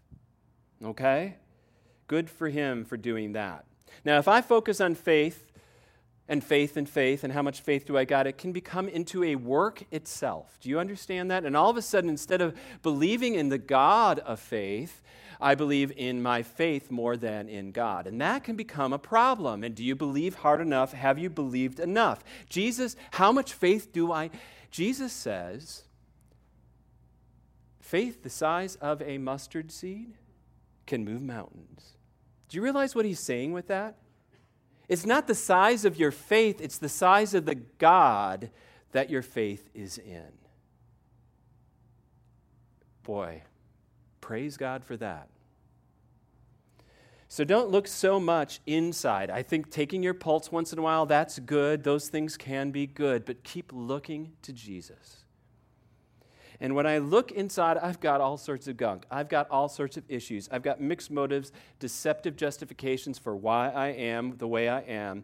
Okay? 0.83 1.35
Good 2.07 2.29
for 2.29 2.49
him 2.49 2.85
for 2.85 2.97
doing 2.97 3.33
that. 3.33 3.65
Now, 4.03 4.17
if 4.17 4.27
I 4.27 4.41
focus 4.41 4.79
on 4.79 4.95
faith 4.95 5.51
and 6.27 6.43
faith 6.43 6.77
and 6.77 6.87
faith 6.89 7.23
and 7.23 7.33
how 7.33 7.41
much 7.41 7.61
faith 7.61 7.85
do 7.85 7.97
I 7.97 8.05
got, 8.05 8.27
it 8.27 8.37
can 8.37 8.51
become 8.51 8.87
into 8.87 9.23
a 9.23 9.35
work 9.35 9.83
itself. 9.91 10.57
Do 10.59 10.69
you 10.69 10.79
understand 10.79 11.31
that? 11.31 11.45
And 11.45 11.55
all 11.55 11.69
of 11.69 11.77
a 11.77 11.81
sudden, 11.81 12.09
instead 12.09 12.41
of 12.41 12.55
believing 12.81 13.35
in 13.35 13.49
the 13.49 13.57
God 13.57 14.19
of 14.19 14.39
faith, 14.39 15.01
I 15.39 15.55
believe 15.55 15.91
in 15.95 16.21
my 16.21 16.43
faith 16.43 16.89
more 16.89 17.17
than 17.17 17.49
in 17.49 17.71
God. 17.71 18.07
And 18.07 18.21
that 18.21 18.43
can 18.43 18.55
become 18.55 18.93
a 18.93 18.99
problem. 18.99 19.63
And 19.63 19.75
do 19.75 19.83
you 19.83 19.95
believe 19.95 20.35
hard 20.35 20.61
enough? 20.61 20.93
Have 20.93 21.19
you 21.19 21.29
believed 21.29 21.79
enough? 21.79 22.23
Jesus, 22.49 22.95
how 23.11 23.31
much 23.31 23.53
faith 23.53 23.91
do 23.91 24.11
I? 24.11 24.29
Jesus 24.71 25.13
says, 25.13 25.83
faith 27.79 28.23
the 28.23 28.29
size 28.29 28.75
of 28.75 29.01
a 29.01 29.17
mustard 29.17 29.71
seed 29.71 30.13
can 30.85 31.03
move 31.03 31.21
mountains. 31.21 31.94
Do 32.49 32.57
you 32.57 32.63
realize 32.63 32.95
what 32.95 33.05
he's 33.05 33.19
saying 33.19 33.53
with 33.53 33.67
that? 33.67 33.95
It's 34.87 35.05
not 35.05 35.27
the 35.27 35.35
size 35.35 35.83
of 35.85 35.97
your 35.97 36.11
faith, 36.11 36.61
it's 36.61 36.77
the 36.77 36.89
size 36.89 37.33
of 37.33 37.45
the 37.45 37.55
God 37.55 38.51
that 38.91 39.09
your 39.09 39.21
faith 39.21 39.69
is 39.73 39.97
in. 39.97 40.31
Boy, 43.03 43.43
praise 44.21 44.57
God 44.57 44.83
for 44.83 44.97
that. 44.97 45.29
So 47.27 47.43
don't 47.43 47.69
look 47.69 47.87
so 47.87 48.19
much 48.19 48.61
inside. 48.65 49.29
I 49.29 49.43
think 49.43 49.69
taking 49.69 50.01
your 50.01 50.13
pulse 50.13 50.51
once 50.51 50.71
in 50.71 50.79
a 50.79 50.81
while, 50.81 51.05
that's 51.05 51.39
good. 51.39 51.83
Those 51.83 52.07
things 52.07 52.37
can 52.37 52.71
be 52.71 52.87
good, 52.87 53.25
but 53.25 53.43
keep 53.43 53.71
looking 53.73 54.33
to 54.43 54.53
Jesus. 54.53 55.24
And 56.59 56.75
when 56.75 56.85
I 56.85 56.97
look 56.99 57.31
inside, 57.31 57.77
I've 57.77 57.99
got 57.99 58.21
all 58.21 58.37
sorts 58.37 58.67
of 58.67 58.77
gunk. 58.77 59.05
I've 59.11 59.29
got 59.29 59.49
all 59.49 59.69
sorts 59.69 59.97
of 59.97 60.03
issues. 60.07 60.47
I've 60.51 60.63
got 60.63 60.79
mixed 60.79 61.11
motives, 61.11 61.51
deceptive 61.79 62.35
justifications 62.35 63.19
for 63.19 63.35
why 63.35 63.69
I 63.69 63.87
am 63.87 64.37
the 64.37 64.47
way 64.47 64.69
I 64.69 64.81
am. 64.81 65.23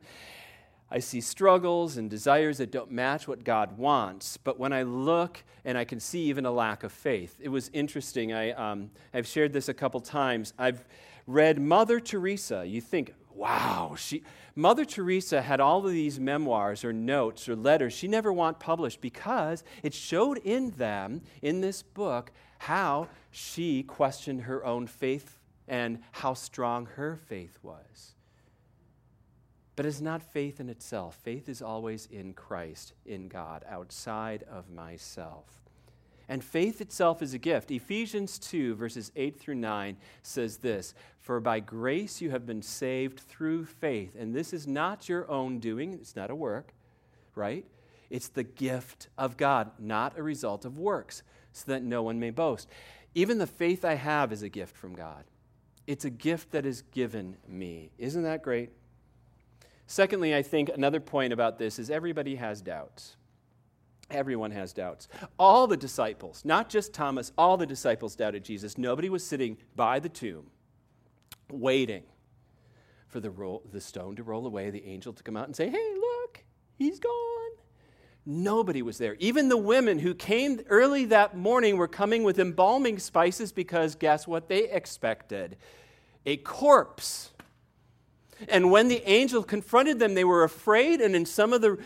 I 0.94 1.00
see 1.00 1.22
struggles 1.22 1.96
and 1.96 2.10
desires 2.10 2.58
that 2.58 2.70
don't 2.70 2.92
match 2.92 3.26
what 3.26 3.46
God 3.46 3.78
wants. 3.78 4.36
But 4.36 4.60
when 4.60 4.74
I 4.74 4.84
look 4.84 5.42
and 5.64 5.78
I 5.78 5.86
can 5.86 6.02
see 6.02 6.24
even 6.24 6.46
a 6.46 6.52
lack 6.52 6.84
of 6.84 6.92
faith, 6.92 7.38
it 7.40 7.48
was 7.48 7.70
interesting. 7.72 8.34
I, 8.34 8.52
um, 8.52 8.92
I've 9.14 9.26
shared 9.26 9.54
this 9.54 9.70
a 9.70 9.74
couple 9.74 10.02
times. 10.02 10.54
I've 10.60 10.84
read 11.28 11.62
Mother 11.62 12.02
Teresa. 12.02 12.66
You 12.66 12.82
think, 12.82 13.14
wow, 13.36 13.96
she, 13.98 14.24
Mother 14.56 14.86
Teresa 14.86 15.42
had 15.42 15.60
all 15.60 15.86
of 15.86 15.92
these 15.92 16.20
memoirs 16.20 16.84
or 16.84 16.94
notes 16.94 17.48
or 17.48 17.56
letters 17.56 17.94
she 17.94 18.08
never 18.08 18.32
want 18.32 18.60
published 18.60 19.02
because 19.02 19.64
it 19.84 19.94
showed 19.94 20.38
in 20.40 20.72
them, 20.72 21.22
in 21.42 21.62
this 21.62 21.82
book, 21.82 22.32
how 22.60 23.08
she 23.32 23.84
questioned 23.84 24.44
her 24.44 24.64
own 24.66 24.88
faith 24.88 25.40
and 25.68 26.00
how 26.12 26.34
strong 26.34 26.86
her 26.86 27.16
faith 27.16 27.58
was. 27.64 28.16
But 29.76 29.86
it's 29.86 30.02
not 30.02 30.22
faith 30.22 30.60
in 30.60 30.70
itself. 30.70 31.16
Faith 31.24 31.48
is 31.48 31.62
always 31.62 32.08
in 32.12 32.34
Christ, 32.34 32.94
in 33.06 33.30
God, 33.30 33.64
outside 33.68 34.44
of 34.44 34.70
myself. 34.70 35.61
And 36.32 36.42
faith 36.42 36.80
itself 36.80 37.22
is 37.22 37.34
a 37.34 37.38
gift. 37.38 37.72
Ephesians 37.72 38.40
2, 38.40 38.76
verses 38.76 39.12
8 39.18 39.38
through 39.38 39.56
9 39.56 39.98
says 40.24 40.60
this 40.60 40.94
For 41.20 41.42
by 41.42 41.60
grace 41.60 42.22
you 42.22 42.32
have 42.32 42.46
been 42.46 42.62
saved 42.62 43.20
through 43.20 43.66
faith. 43.66 44.16
And 44.18 44.34
this 44.34 44.54
is 44.54 44.66
not 44.66 45.10
your 45.10 45.30
own 45.30 45.60
doing, 45.60 45.92
it's 45.92 46.16
not 46.16 46.32
a 46.32 46.36
work, 46.36 46.74
right? 47.36 47.66
It's 48.10 48.30
the 48.30 48.46
gift 48.46 49.10
of 49.18 49.36
God, 49.36 49.72
not 49.78 50.18
a 50.18 50.24
result 50.24 50.64
of 50.64 50.80
works, 50.80 51.22
so 51.52 51.70
that 51.70 51.84
no 51.84 52.02
one 52.02 52.18
may 52.18 52.30
boast. 52.30 52.70
Even 53.14 53.38
the 53.38 53.46
faith 53.46 53.84
I 53.84 53.96
have 53.96 54.32
is 54.32 54.42
a 54.42 54.48
gift 54.48 54.78
from 54.78 54.96
God. 54.96 55.26
It's 55.86 56.06
a 56.06 56.10
gift 56.10 56.52
that 56.52 56.66
is 56.66 56.82
given 56.94 57.36
me. 57.46 57.92
Isn't 57.98 58.24
that 58.24 58.42
great? 58.42 58.70
Secondly, 59.86 60.34
I 60.34 60.44
think 60.44 60.70
another 60.70 61.02
point 61.02 61.34
about 61.34 61.60
this 61.60 61.78
is 61.78 61.90
everybody 61.90 62.36
has 62.36 62.62
doubts. 62.62 63.18
Everyone 64.12 64.52
has 64.52 64.74
doubts. 64.74 65.08
All 65.40 65.68
the 65.68 65.78
disciples, 65.78 66.44
not 66.46 66.70
just 66.70 66.94
Thomas, 66.94 67.32
all 67.38 67.58
the 67.58 67.66
disciples 67.66 68.16
doubted 68.16 68.44
Jesus. 68.44 68.78
Nobody 68.78 69.10
was 69.10 69.26
sitting 69.26 69.58
by 69.76 70.00
the 70.00 70.10
tomb 70.10 70.48
waiting 71.50 72.04
for 73.08 73.20
the, 73.20 73.30
roll, 73.30 73.64
the 73.72 73.82
stone 73.82 74.16
to 74.16 74.24
roll 74.24 74.46
away, 74.46 74.70
the 74.70 74.86
angel 74.86 75.14
to 75.14 75.24
come 75.24 75.36
out 75.36 75.48
and 75.48 75.56
say, 75.56 75.70
Hey, 75.70 75.94
look, 75.96 76.44
he's 76.78 77.00
gone. 77.00 77.32
Nobody 78.26 78.82
was 78.82 78.98
there. 78.98 79.16
Even 79.20 79.50
the 79.50 79.58
women 79.58 80.00
who 80.00 80.14
came 80.14 80.62
early 80.70 81.06
that 81.06 81.36
morning 81.36 81.78
were 81.78 81.88
coming 81.88 82.24
with 82.24 82.40
embalming 82.40 83.00
spices 83.00 83.52
because 83.52 83.96
guess 83.96 84.28
what 84.28 84.48
they 84.48 84.70
expected? 84.70 85.58
A 86.26 86.38
corpse. 86.38 87.32
And 88.48 88.72
when 88.72 88.88
the 88.88 89.02
angel 89.10 89.44
confronted 89.44 90.00
them, 90.00 90.14
they 90.14 90.24
were 90.24 90.44
afraid, 90.44 91.02
and 91.02 91.16
in 91.16 91.26
some 91.26 91.52
of 91.52 91.62
the 91.62 91.80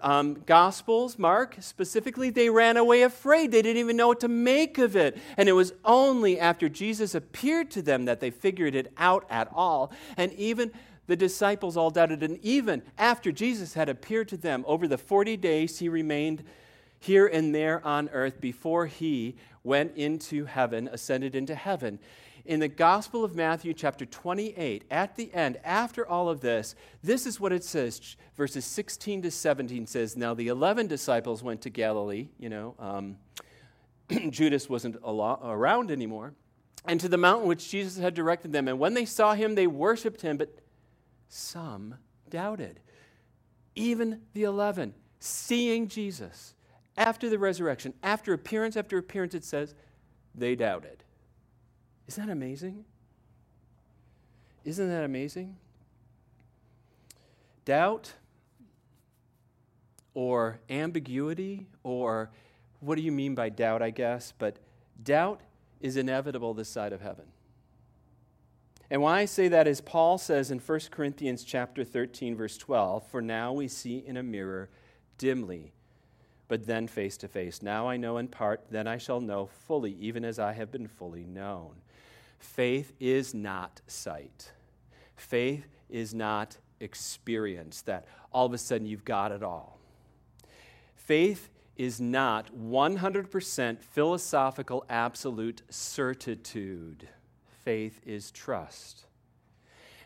um, 0.00 0.42
Gospels, 0.46 1.18
Mark 1.18 1.56
specifically, 1.60 2.30
they 2.30 2.50
ran 2.50 2.76
away 2.76 3.02
afraid. 3.02 3.50
They 3.50 3.62
didn't 3.62 3.80
even 3.80 3.96
know 3.96 4.08
what 4.08 4.20
to 4.20 4.28
make 4.28 4.78
of 4.78 4.96
it. 4.96 5.18
And 5.36 5.48
it 5.48 5.52
was 5.52 5.72
only 5.84 6.38
after 6.38 6.68
Jesus 6.68 7.14
appeared 7.14 7.70
to 7.72 7.82
them 7.82 8.04
that 8.04 8.20
they 8.20 8.30
figured 8.30 8.74
it 8.74 8.92
out 8.96 9.26
at 9.30 9.48
all. 9.52 9.92
And 10.16 10.32
even 10.34 10.72
the 11.06 11.16
disciples 11.16 11.76
all 11.76 11.90
doubted. 11.90 12.22
And 12.22 12.38
even 12.44 12.82
after 12.96 13.32
Jesus 13.32 13.74
had 13.74 13.88
appeared 13.88 14.28
to 14.28 14.36
them 14.36 14.64
over 14.66 14.86
the 14.86 14.98
40 14.98 15.36
days 15.36 15.78
he 15.78 15.88
remained 15.88 16.44
here 17.00 17.26
and 17.26 17.54
there 17.54 17.84
on 17.84 18.08
earth 18.10 18.40
before 18.40 18.86
he 18.86 19.34
went 19.64 19.96
into 19.96 20.44
heaven, 20.44 20.88
ascended 20.92 21.34
into 21.34 21.54
heaven. 21.54 21.98
In 22.44 22.60
the 22.60 22.68
Gospel 22.68 23.24
of 23.24 23.34
Matthew, 23.34 23.74
chapter 23.74 24.06
28, 24.06 24.84
at 24.90 25.16
the 25.16 25.32
end, 25.34 25.58
after 25.64 26.06
all 26.06 26.28
of 26.28 26.40
this, 26.40 26.74
this 27.02 27.26
is 27.26 27.38
what 27.38 27.52
it 27.52 27.64
says. 27.64 28.16
Verses 28.36 28.64
16 28.64 29.22
to 29.22 29.30
17 29.30 29.86
says, 29.86 30.16
Now 30.16 30.34
the 30.34 30.48
11 30.48 30.86
disciples 30.86 31.42
went 31.42 31.62
to 31.62 31.70
Galilee. 31.70 32.28
You 32.38 32.48
know, 32.48 32.74
um, 32.78 33.16
Judas 34.30 34.68
wasn't 34.68 34.96
around 35.04 35.90
anymore. 35.90 36.34
And 36.86 36.98
to 37.00 37.08
the 37.08 37.18
mountain 37.18 37.46
which 37.46 37.68
Jesus 37.68 38.02
had 38.02 38.14
directed 38.14 38.52
them. 38.52 38.66
And 38.66 38.78
when 38.78 38.94
they 38.94 39.04
saw 39.04 39.34
him, 39.34 39.54
they 39.54 39.66
worshiped 39.66 40.22
him, 40.22 40.38
but 40.38 40.60
some 41.28 41.96
doubted. 42.30 42.80
Even 43.74 44.22
the 44.32 44.44
11, 44.44 44.94
seeing 45.18 45.88
Jesus 45.88 46.54
after 46.96 47.28
the 47.28 47.38
resurrection, 47.38 47.94
after 48.02 48.32
appearance 48.32 48.76
after 48.76 48.96
appearance, 48.98 49.34
it 49.34 49.44
says 49.44 49.74
they 50.34 50.54
doubted. 50.54 51.04
Isn't 52.10 52.26
that 52.26 52.32
amazing? 52.32 52.84
Isn't 54.64 54.88
that 54.88 55.04
amazing? 55.04 55.56
Doubt 57.64 58.14
or 60.12 60.58
ambiguity, 60.68 61.68
or 61.84 62.32
what 62.80 62.96
do 62.96 63.02
you 63.02 63.12
mean 63.12 63.36
by 63.36 63.48
doubt, 63.48 63.80
I 63.80 63.90
guess? 63.90 64.32
But 64.36 64.56
doubt 65.00 65.42
is 65.80 65.96
inevitable 65.96 66.52
this 66.52 66.68
side 66.68 66.92
of 66.92 67.00
heaven. 67.00 67.26
And 68.90 69.02
why 69.02 69.20
I 69.20 69.24
say 69.24 69.46
that 69.46 69.68
is 69.68 69.80
Paul 69.80 70.18
says 70.18 70.50
in 70.50 70.58
1 70.58 70.90
Corinthians 70.90 71.44
chapter 71.44 71.84
13 71.84 72.34
verse 72.34 72.58
12, 72.58 73.06
"For 73.06 73.22
now 73.22 73.52
we 73.52 73.68
see 73.68 73.98
in 73.98 74.16
a 74.16 74.22
mirror 74.24 74.68
dimly, 75.16 75.74
but 76.48 76.66
then 76.66 76.88
face 76.88 77.16
to 77.18 77.28
face. 77.28 77.62
Now 77.62 77.88
I 77.88 77.96
know 77.96 78.16
in 78.16 78.26
part, 78.26 78.68
then 78.68 78.88
I 78.88 78.98
shall 78.98 79.20
know 79.20 79.46
fully, 79.46 79.92
even 79.92 80.24
as 80.24 80.40
I 80.40 80.54
have 80.54 80.72
been 80.72 80.88
fully 80.88 81.24
known." 81.24 81.82
Faith 82.40 82.94
is 82.98 83.34
not 83.34 83.80
sight. 83.86 84.52
Faith 85.14 85.66
is 85.90 86.14
not 86.14 86.56
experience 86.80 87.82
that 87.82 88.06
all 88.32 88.46
of 88.46 88.54
a 88.54 88.58
sudden 88.58 88.86
you've 88.86 89.04
got 89.04 89.30
it 89.30 89.42
all. 89.42 89.78
Faith 90.94 91.50
is 91.76 92.00
not 92.00 92.54
100% 92.54 93.82
philosophical 93.82 94.84
absolute 94.88 95.62
certitude. 95.68 97.08
Faith 97.62 98.00
is 98.06 98.30
trust. 98.30 99.04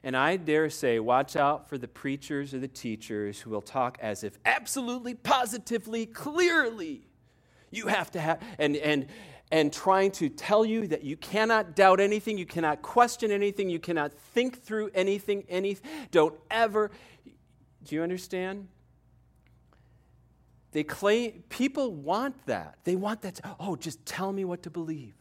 And 0.03 0.17
I 0.17 0.37
dare 0.37 0.69
say, 0.71 0.99
watch 0.99 1.37
out 1.37 1.69
for 1.69 1.79
the 1.79 1.89
preachers 1.89 2.53
or 2.53 2.59
the 2.59 2.69
teachers 2.69 3.41
who 3.41 3.51
will 3.51 3.63
talk 3.63 3.97
as 4.03 4.23
if 4.25 4.39
absolutely, 4.45 5.15
positively, 5.15 6.05
clearly 6.05 7.07
you 7.71 7.87
have 7.87 8.11
to 8.13 8.21
have, 8.21 8.43
and, 8.59 8.77
and, 8.77 9.07
and 9.55 9.73
trying 9.73 10.11
to 10.11 10.29
tell 10.29 10.65
you 10.65 10.89
that 10.89 11.05
you 11.05 11.17
cannot 11.17 11.77
doubt 11.77 12.01
anything, 12.01 12.37
you 12.37 12.45
cannot 12.45 12.83
question 12.83 13.31
anything, 13.31 13.71
you 13.71 13.79
cannot 13.79 14.13
think 14.13 14.61
through 14.61 14.91
anything, 14.97 15.45
any 15.49 15.77
Don't 16.11 16.35
ever. 16.51 16.91
Do 17.85 17.95
you 17.95 18.03
understand? 18.03 18.67
They 20.73 20.83
claim, 20.83 21.45
people 21.51 21.95
want 21.95 22.47
that. 22.47 22.79
They 22.83 22.97
want 22.97 23.23
that. 23.23 23.37
To, 23.37 23.55
oh, 23.61 23.77
just 23.77 24.05
tell 24.05 24.33
me 24.33 24.45
what 24.45 24.65
to 24.65 24.71
believe. 24.71 25.15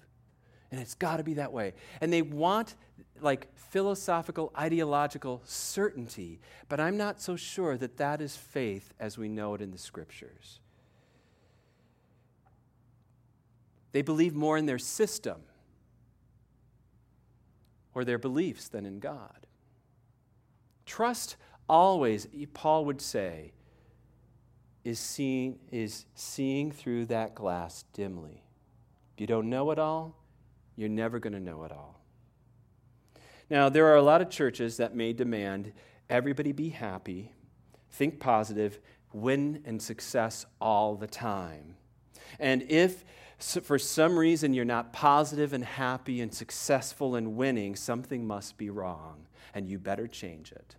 And 0.71 0.81
it's 0.81 0.95
got 0.95 1.17
to 1.17 1.23
be 1.23 1.35
that 1.35 1.53
way. 1.53 1.73
And 2.01 2.11
they 2.11 2.23
want 2.23 2.73
like 3.21 3.55
philosophical, 3.55 4.51
ideological 4.57 5.43
certainty. 5.45 6.39
But 6.69 6.79
I'm 6.79 6.97
not 6.97 7.21
so 7.21 7.35
sure 7.35 7.77
that 7.77 7.97
that 7.97 8.19
is 8.19 8.35
faith 8.35 8.95
as 8.99 9.15
we 9.15 9.27
know 9.29 9.53
it 9.53 9.61
in 9.61 9.69
the 9.69 9.77
scriptures. 9.77 10.59
They 13.93 14.01
believe 14.01 14.35
more 14.35 14.57
in 14.57 14.65
their 14.65 14.79
system 14.79 15.41
or 17.93 18.03
their 18.03 18.17
beliefs 18.17 18.67
than 18.67 18.85
in 18.85 18.99
God. 18.99 19.47
Trust 20.85 21.37
always, 21.69 22.27
Paul 22.53 22.85
would 22.85 23.01
say, 23.01 23.53
is 24.83 24.99
seeing, 24.99 25.59
is 25.71 26.05
seeing 26.15 26.71
through 26.71 27.05
that 27.05 27.35
glass 27.35 27.85
dimly. 27.93 28.43
If 29.15 29.21
you 29.21 29.27
don't 29.27 29.49
know 29.49 29.71
it 29.71 29.79
all, 29.79 30.17
you're 30.75 30.89
never 30.89 31.19
going 31.19 31.33
to 31.33 31.39
know 31.39 31.63
it 31.63 31.71
all. 31.71 32.01
Now, 33.49 33.69
there 33.69 33.85
are 33.87 33.95
a 33.95 34.01
lot 34.01 34.21
of 34.21 34.29
churches 34.29 34.77
that 34.77 34.95
may 34.95 35.13
demand 35.13 35.71
everybody 36.09 36.51
be 36.51 36.69
happy, 36.69 37.31
think 37.91 38.19
positive, 38.19 38.79
win 39.13 39.61
and 39.65 39.81
success 39.81 40.45
all 40.59 40.95
the 40.95 41.07
time. 41.07 41.75
And 42.39 42.63
if 42.63 43.05
so 43.43 43.59
for 43.59 43.77
some 43.77 44.17
reason 44.17 44.53
you're 44.53 44.63
not 44.63 44.93
positive 44.93 45.51
and 45.51 45.65
happy 45.65 46.21
and 46.21 46.33
successful 46.33 47.15
and 47.15 47.35
winning, 47.35 47.75
something 47.75 48.25
must 48.25 48.57
be 48.57 48.69
wrong, 48.69 49.27
and 49.53 49.67
you 49.67 49.77
better 49.77 50.07
change 50.07 50.53
it. 50.53 50.77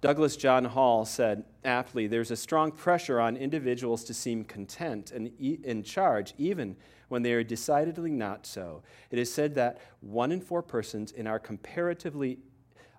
Douglas 0.00 0.36
John 0.36 0.64
Hall 0.64 1.04
said 1.04 1.44
aptly 1.62 2.06
there's 2.06 2.30
a 2.30 2.36
strong 2.36 2.72
pressure 2.72 3.20
on 3.20 3.36
individuals 3.36 4.02
to 4.04 4.14
seem 4.14 4.44
content 4.44 5.12
and 5.12 5.30
in 5.38 5.82
charge, 5.82 6.32
even 6.38 6.76
when 7.08 7.22
they 7.22 7.34
are 7.34 7.44
decidedly 7.44 8.10
not 8.10 8.46
so. 8.46 8.82
It 9.10 9.18
is 9.18 9.32
said 9.32 9.54
that 9.54 9.78
one 10.00 10.32
in 10.32 10.40
four 10.40 10.62
persons 10.62 11.12
in 11.12 11.26
our 11.26 11.38
comparatively 11.38 12.38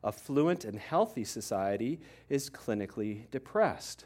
affluent 0.03 0.63
and 0.63 0.79
healthy 0.79 1.23
society 1.23 1.99
is 2.29 2.51
clinically 2.51 3.29
depressed. 3.31 4.05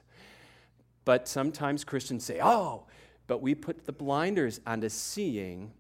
But 1.04 1.28
sometimes 1.28 1.84
Christians 1.84 2.24
say, 2.24 2.39
oh, 2.42 2.86
but 3.30 3.44
we 3.44 3.54
put 3.54 3.86
the 3.86 3.92
blinders 3.92 4.60
onto 4.65 4.89
seeing 4.89 5.72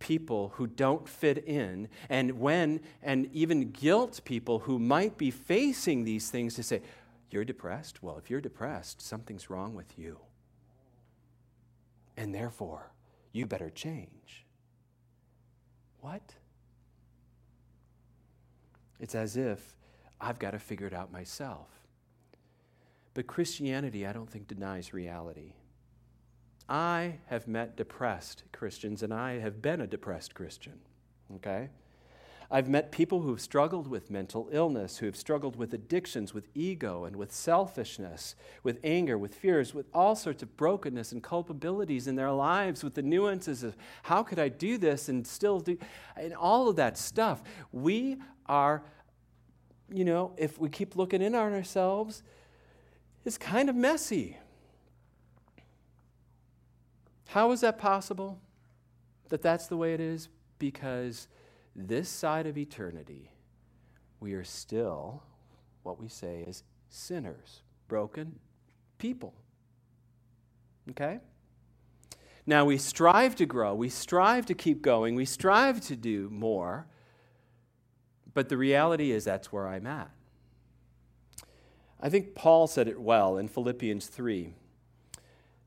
people 0.00 0.52
who 0.56 0.66
don't 0.66 1.08
fit 1.08 1.38
in 1.46 1.88
and 2.10 2.40
when 2.40 2.80
and 3.00 3.30
even 3.32 3.70
guilt 3.70 4.20
people 4.24 4.58
who 4.58 4.80
might 4.80 5.16
be 5.16 5.30
facing 5.30 6.02
these 6.02 6.30
things 6.30 6.54
to 6.54 6.64
say 6.64 6.82
you're 7.30 7.44
depressed? 7.44 8.02
Well 8.02 8.18
if 8.18 8.28
you're 8.28 8.40
depressed 8.40 9.00
something's 9.00 9.48
wrong 9.48 9.76
with 9.76 9.96
you. 9.96 10.18
And 12.16 12.34
therefore 12.34 12.90
you 13.30 13.46
better 13.46 13.70
change. 13.70 14.44
What? 16.00 16.34
It's 18.98 19.14
as 19.14 19.36
if 19.36 19.76
i've 20.20 20.40
got 20.40 20.50
to 20.50 20.58
figure 20.58 20.88
it 20.88 20.92
out 20.92 21.12
myself. 21.12 21.68
But 23.14 23.28
christianity 23.28 24.04
i 24.04 24.12
don't 24.12 24.28
think 24.28 24.48
denies 24.48 24.92
reality 24.92 25.52
I 26.68 27.18
have 27.26 27.46
met 27.46 27.76
depressed 27.76 28.42
Christians, 28.52 29.02
and 29.02 29.14
I 29.14 29.38
have 29.38 29.62
been 29.62 29.80
a 29.80 29.86
depressed 29.86 30.34
Christian. 30.34 30.80
Okay? 31.36 31.68
I've 32.50 32.68
met 32.68 32.92
people 32.92 33.22
who 33.22 33.30
have 33.30 33.40
struggled 33.40 33.88
with 33.88 34.10
mental 34.10 34.48
illness, 34.52 34.98
who 34.98 35.06
have 35.06 35.16
struggled 35.16 35.56
with 35.56 35.74
addictions, 35.74 36.32
with 36.32 36.48
ego, 36.54 37.04
and 37.04 37.16
with 37.16 37.32
selfishness, 37.32 38.36
with 38.62 38.78
anger, 38.84 39.18
with 39.18 39.34
fears, 39.34 39.74
with 39.74 39.86
all 39.92 40.14
sorts 40.14 40.42
of 40.42 40.56
brokenness 40.56 41.10
and 41.10 41.22
culpabilities 41.22 42.06
in 42.06 42.14
their 42.14 42.30
lives, 42.30 42.84
with 42.84 42.94
the 42.94 43.02
nuances 43.02 43.64
of 43.64 43.76
how 44.04 44.22
could 44.22 44.38
I 44.38 44.48
do 44.48 44.78
this 44.78 45.08
and 45.08 45.26
still 45.26 45.58
do, 45.58 45.76
and 46.16 46.34
all 46.34 46.68
of 46.68 46.76
that 46.76 46.96
stuff. 46.96 47.42
We 47.72 48.18
are, 48.46 48.84
you 49.92 50.04
know, 50.04 50.32
if 50.36 50.58
we 50.60 50.68
keep 50.68 50.94
looking 50.94 51.22
in 51.22 51.34
on 51.34 51.52
ourselves, 51.52 52.22
it's 53.24 53.38
kind 53.38 53.68
of 53.68 53.74
messy. 53.74 54.36
How 57.26 57.52
is 57.52 57.60
that 57.60 57.78
possible? 57.78 58.40
That 59.28 59.42
that's 59.42 59.66
the 59.66 59.76
way 59.76 59.94
it 59.94 60.00
is? 60.00 60.28
Because 60.58 61.28
this 61.74 62.08
side 62.08 62.46
of 62.46 62.56
eternity, 62.56 63.30
we 64.20 64.32
are 64.34 64.44
still 64.44 65.22
what 65.82 66.00
we 66.00 66.08
say 66.08 66.44
is 66.46 66.62
sinners, 66.88 67.62
broken 67.88 68.38
people. 68.98 69.34
Okay? 70.90 71.20
Now 72.46 72.64
we 72.64 72.78
strive 72.78 73.34
to 73.36 73.46
grow, 73.46 73.74
we 73.74 73.88
strive 73.88 74.46
to 74.46 74.54
keep 74.54 74.80
going, 74.80 75.14
we 75.14 75.24
strive 75.24 75.80
to 75.82 75.96
do 75.96 76.30
more, 76.30 76.86
but 78.34 78.48
the 78.48 78.56
reality 78.56 79.10
is 79.10 79.24
that's 79.24 79.52
where 79.52 79.66
I'm 79.66 79.86
at. 79.86 80.10
I 82.00 82.08
think 82.08 82.34
Paul 82.34 82.66
said 82.66 82.88
it 82.88 83.00
well 83.00 83.36
in 83.38 83.48
Philippians 83.48 84.06
3. 84.06 84.54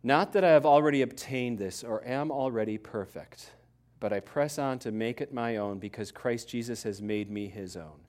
Not 0.01 0.31
that 0.33 0.43
I 0.45 0.49
have 0.49 0.65
already 0.65 1.01
obtained 1.01 1.57
this 1.57 1.83
or 1.83 2.05
am 2.07 2.31
already 2.31 2.77
perfect, 2.77 3.51
but 3.99 4.13
I 4.13 4.21
press 4.21 4.57
on 4.57 4.79
to 4.79 4.91
make 4.91 5.19
it 5.19 5.33
my 5.33 5.57
own 5.57 5.77
because 5.77 6.11
Christ 6.11 6.47
Jesus 6.47 6.83
has 6.83 7.01
made 7.01 7.29
me 7.29 7.47
his 7.47 7.75
own. 7.75 7.99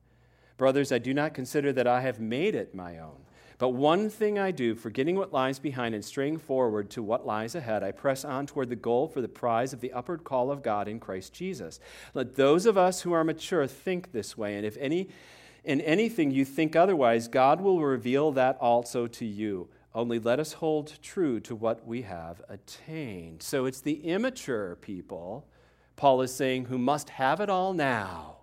Brothers, 0.56 0.92
I 0.92 0.98
do 0.98 1.12
not 1.12 1.34
consider 1.34 1.72
that 1.72 1.86
I 1.86 2.02
have 2.02 2.20
made 2.20 2.54
it 2.54 2.74
my 2.74 2.98
own, 2.98 3.16
But 3.60 3.70
one 3.70 4.08
thing 4.08 4.38
I 4.38 4.52
do, 4.52 4.74
forgetting 4.74 5.16
what 5.16 5.34
lies 5.34 5.58
behind 5.58 5.94
and 5.94 6.02
straying 6.02 6.38
forward 6.38 6.88
to 6.92 7.02
what 7.02 7.26
lies 7.26 7.54
ahead, 7.54 7.82
I 7.82 7.92
press 7.92 8.24
on 8.24 8.46
toward 8.46 8.70
the 8.70 8.74
goal 8.76 9.06
for 9.06 9.20
the 9.20 9.28
prize 9.28 9.74
of 9.74 9.82
the 9.82 9.92
upward 9.92 10.24
call 10.24 10.50
of 10.50 10.62
God 10.62 10.88
in 10.88 10.98
Christ 10.98 11.34
Jesus. 11.34 11.78
Let 12.14 12.36
those 12.36 12.64
of 12.64 12.78
us 12.78 13.02
who 13.02 13.12
are 13.12 13.22
mature 13.22 13.66
think 13.66 14.12
this 14.12 14.36
way, 14.36 14.56
and 14.56 14.64
if 14.64 14.78
any 14.78 15.08
in 15.62 15.82
anything 15.82 16.30
you 16.30 16.46
think 16.46 16.74
otherwise, 16.74 17.28
God 17.28 17.60
will 17.60 17.80
reveal 17.80 18.32
that 18.32 18.56
also 18.62 19.06
to 19.08 19.26
you. 19.26 19.68
Only 19.94 20.18
let 20.18 20.38
us 20.38 20.54
hold 20.54 21.02
true 21.02 21.40
to 21.40 21.56
what 21.56 21.86
we 21.86 22.02
have 22.02 22.42
attained. 22.48 23.42
So 23.42 23.66
it's 23.66 23.80
the 23.80 24.04
immature 24.04 24.76
people, 24.76 25.48
Paul 25.96 26.22
is 26.22 26.32
saying, 26.32 26.66
who 26.66 26.78
must 26.78 27.10
have 27.10 27.40
it 27.40 27.50
all 27.50 27.72
now. 27.72 28.36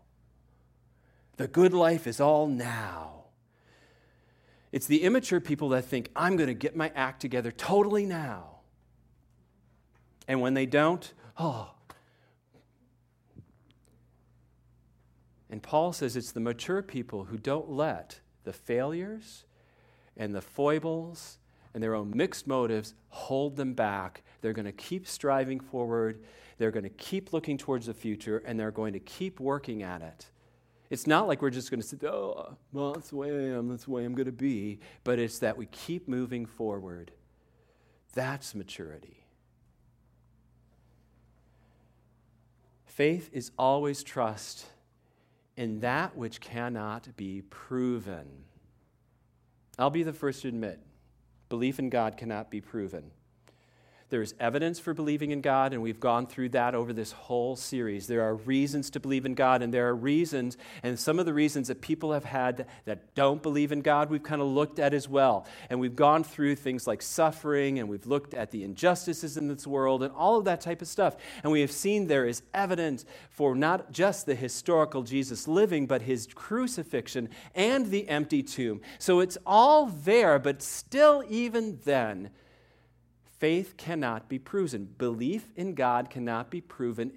The 1.37 1.47
good 1.47 1.73
life 1.73 2.05
is 2.05 2.19
all 2.19 2.47
now. 2.47 3.13
It's 4.71 4.87
the 4.87 5.03
immature 5.03 5.39
people 5.39 5.69
that 5.69 5.85
think, 5.85 6.09
I'm 6.15 6.35
going 6.35 6.47
to 6.47 6.53
get 6.53 6.75
my 6.75 6.91
act 6.95 7.21
together 7.21 7.51
totally 7.51 8.05
now. 8.05 8.57
And 10.27 10.41
when 10.41 10.53
they 10.53 10.65
don't, 10.65 11.13
oh. 11.37 11.71
And 15.49 15.63
Paul 15.63 15.93
says 15.93 16.17
it's 16.17 16.33
the 16.33 16.41
mature 16.41 16.81
people 16.81 17.25
who 17.25 17.37
don't 17.37 17.69
let 17.69 18.19
the 18.43 18.51
failures 18.51 19.45
and 20.17 20.33
the 20.35 20.41
foibles 20.41 21.39
and 21.73 21.81
their 21.81 21.95
own 21.95 22.11
mixed 22.15 22.47
motives 22.47 22.93
hold 23.09 23.55
them 23.55 23.73
back. 23.73 24.23
They're 24.41 24.53
going 24.53 24.65
to 24.65 24.71
keep 24.71 25.07
striving 25.07 25.59
forward, 25.59 26.23
they're 26.57 26.71
going 26.71 26.83
to 26.83 26.89
keep 26.89 27.33
looking 27.33 27.57
towards 27.57 27.85
the 27.85 27.93
future, 27.93 28.39
and 28.45 28.59
they're 28.59 28.71
going 28.71 28.93
to 28.93 28.99
keep 28.99 29.39
working 29.39 29.83
at 29.83 30.01
it. 30.01 30.25
It's 30.89 31.05
not 31.05 31.27
like 31.27 31.41
we're 31.41 31.49
just 31.49 31.69
going 31.69 31.81
to 31.81 31.87
say, 31.87 31.97
oh, 32.07 32.55
well, 32.71 32.93
that's 32.93 33.09
the 33.09 33.17
way 33.17 33.29
I 33.29 33.57
am, 33.57 33.67
that's 33.67 33.85
the 33.85 33.91
way 33.91 34.05
I'm 34.05 34.15
going 34.15 34.25
to 34.25 34.31
be. 34.31 34.79
But 35.03 35.19
it's 35.19 35.39
that 35.39 35.57
we 35.57 35.65
keep 35.67 36.07
moving 36.07 36.45
forward. 36.45 37.11
That's 38.13 38.55
maturity. 38.55 39.25
Faith 42.85 43.29
is 43.33 43.51
always 43.59 44.01
trust 44.01 44.65
in 45.55 45.81
that 45.81 46.15
which 46.15 46.39
cannot 46.39 47.15
be 47.17 47.43
proven. 47.49 48.45
I'll 49.79 49.89
be 49.89 50.03
the 50.03 50.13
first 50.13 50.41
to 50.41 50.47
admit 50.47 50.79
belief 51.49 51.79
in 51.79 51.89
God 51.89 52.17
cannot 52.17 52.51
be 52.51 52.61
proven. 52.61 53.11
There 54.09 54.21
is 54.21 54.33
evidence 54.39 54.79
for 54.79 54.93
believing 54.93 55.31
in 55.31 55.41
God, 55.41 55.73
and 55.73 55.81
we've 55.81 55.99
gone 55.99 56.27
through 56.27 56.49
that 56.49 56.73
over 56.73 56.93
this 56.93 57.11
whole 57.11 57.57
series. 57.57 58.07
There 58.07 58.21
are 58.21 58.35
reasons 58.35 58.89
to 58.91 59.01
believe 59.01 59.25
in 59.25 59.35
God, 59.35 59.61
and 59.61 59.73
there 59.73 59.89
are 59.89 59.95
reasons, 59.95 60.57
and 60.81 60.97
some 60.97 61.19
of 61.19 61.25
the 61.25 61.33
reasons 61.33 61.67
that 61.67 61.81
people 61.81 62.13
have 62.13 62.23
had 62.23 62.67
that 62.85 63.13
don't 63.15 63.43
believe 63.43 63.73
in 63.73 63.81
God, 63.81 64.09
we've 64.09 64.23
kind 64.23 64.41
of 64.41 64.47
looked 64.47 64.79
at 64.79 64.93
as 64.93 65.09
well. 65.09 65.45
And 65.69 65.81
we've 65.81 65.95
gone 65.95 66.23
through 66.23 66.55
things 66.55 66.87
like 66.87 67.01
suffering, 67.01 67.79
and 67.79 67.89
we've 67.89 68.05
looked 68.05 68.33
at 68.33 68.51
the 68.51 68.63
injustices 68.63 69.35
in 69.35 69.49
this 69.49 69.67
world, 69.67 70.01
and 70.01 70.13
all 70.13 70.37
of 70.37 70.45
that 70.45 70.61
type 70.61 70.81
of 70.81 70.87
stuff. 70.87 71.17
And 71.43 71.51
we 71.51 71.59
have 71.59 71.71
seen 71.71 72.07
there 72.07 72.27
is 72.27 72.43
evidence 72.53 73.03
for 73.29 73.55
not 73.55 73.91
just 73.91 74.25
the 74.25 74.35
historical 74.35 75.03
Jesus 75.03 75.49
living, 75.49 75.85
but 75.85 76.03
his 76.03 76.27
crucifixion 76.33 77.27
and 77.53 77.87
the 77.87 78.07
empty 78.07 78.41
tomb. 78.41 78.79
So 78.99 79.19
it's 79.19 79.37
all 79.45 79.87
there, 79.87 80.39
but 80.39 80.61
still, 80.61 81.25
even 81.27 81.79
then, 81.83 82.29
Faith 83.39 83.75
cannot 83.77 84.27
be 84.27 84.39
proven. 84.39 84.85
Belief 84.97 85.49
in 85.55 85.75
God 85.75 86.09
cannot 86.09 86.49
be 86.49 86.61
proven, 86.61 87.11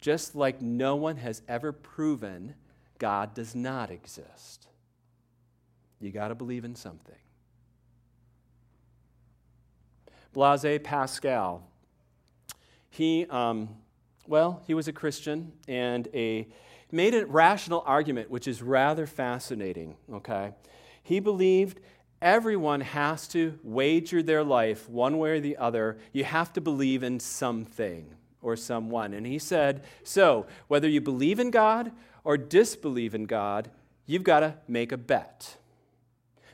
just 0.00 0.34
like 0.34 0.60
no 0.60 0.96
one 0.96 1.16
has 1.16 1.42
ever 1.48 1.72
proven 1.72 2.54
God 2.98 3.34
does 3.34 3.54
not 3.54 3.90
exist. 3.90 4.66
You 6.00 6.10
got 6.10 6.28
to 6.28 6.34
believe 6.34 6.64
in 6.64 6.74
something. 6.74 7.14
Blaise 10.32 10.80
Pascal, 10.82 11.68
he, 12.88 13.26
um, 13.26 13.68
well, 14.26 14.62
he 14.66 14.74
was 14.74 14.88
a 14.88 14.92
Christian 14.92 15.52
and 15.68 16.08
a 16.14 16.48
made 16.92 17.14
a 17.14 17.24
rational 17.26 17.82
argument, 17.86 18.30
which 18.30 18.48
is 18.48 18.62
rather 18.62 19.06
fascinating. 19.06 19.96
Okay, 20.12 20.52
he 21.02 21.20
believed 21.20 21.80
Everyone 22.22 22.82
has 22.82 23.26
to 23.28 23.58
wager 23.62 24.22
their 24.22 24.44
life 24.44 24.88
one 24.88 25.18
way 25.18 25.30
or 25.30 25.40
the 25.40 25.56
other. 25.56 25.98
You 26.12 26.24
have 26.24 26.52
to 26.52 26.60
believe 26.60 27.02
in 27.02 27.18
something 27.18 28.14
or 28.42 28.56
someone. 28.56 29.14
And 29.14 29.26
he 29.26 29.38
said, 29.38 29.84
So, 30.04 30.46
whether 30.68 30.88
you 30.88 31.00
believe 31.00 31.40
in 31.40 31.50
God 31.50 31.92
or 32.24 32.36
disbelieve 32.36 33.14
in 33.14 33.24
God, 33.24 33.70
you've 34.06 34.22
got 34.24 34.40
to 34.40 34.54
make 34.68 34.92
a 34.92 34.98
bet 34.98 35.56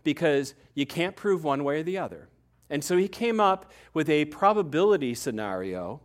because 0.05 0.55
you 0.75 0.87
can't 0.87 1.17
prove 1.17 1.43
one 1.43 1.65
way 1.65 1.81
or 1.81 1.83
the 1.83 1.99
other. 1.99 2.29
And 2.71 2.83
so 2.83 2.97
he 2.97 3.09
came 3.09 3.41
up 3.41 3.73
with 3.93 4.09
a 4.09 4.25
probability 4.27 5.15
scenario, 5.15 6.01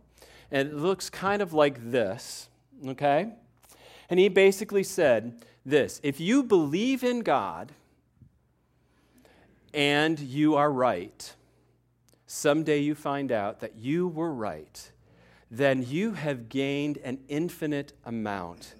and 0.50 0.68
it 0.68 0.74
looks 0.74 1.10
kind 1.10 1.42
of 1.42 1.52
like 1.52 1.90
this, 1.90 2.48
okay? 2.86 3.32
And 4.08 4.18
he 4.18 4.28
basically 4.28 4.82
said 4.82 5.44
this 5.64 6.00
if 6.02 6.20
you 6.20 6.42
believe 6.42 7.04
in 7.04 7.20
God, 7.20 7.72
and 9.74 10.18
you 10.18 10.54
are 10.56 10.70
right, 10.70 11.34
someday 12.26 12.78
you 12.78 12.94
find 12.94 13.32
out 13.32 13.60
that 13.60 13.76
you 13.76 14.08
were 14.08 14.32
right, 14.32 14.90
then 15.50 15.84
you 15.86 16.12
have 16.12 16.48
gained 16.48 16.98
an 16.98 17.18
infinite 17.28 17.92
amount 18.04 18.74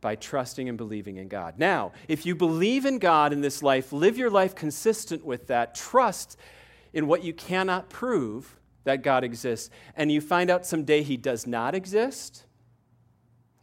by 0.00 0.14
trusting 0.14 0.68
and 0.68 0.78
believing 0.78 1.16
in 1.16 1.28
God. 1.28 1.58
Now, 1.58 1.92
if 2.08 2.24
you 2.24 2.34
believe 2.34 2.86
in 2.86 2.98
God 2.98 3.32
in 3.32 3.40
this 3.40 3.62
life, 3.62 3.92
live 3.92 4.16
your 4.16 4.30
life 4.30 4.54
consistent 4.54 5.24
with 5.24 5.46
that, 5.48 5.74
trust 5.74 6.38
in 6.92 7.06
what 7.06 7.22
you 7.22 7.32
cannot 7.32 7.90
prove 7.90 8.56
that 8.84 9.02
God 9.02 9.24
exists, 9.24 9.70
and 9.94 10.10
you 10.10 10.20
find 10.20 10.50
out 10.50 10.64
someday 10.64 11.02
He 11.02 11.16
does 11.16 11.46
not 11.46 11.74
exist, 11.74 12.44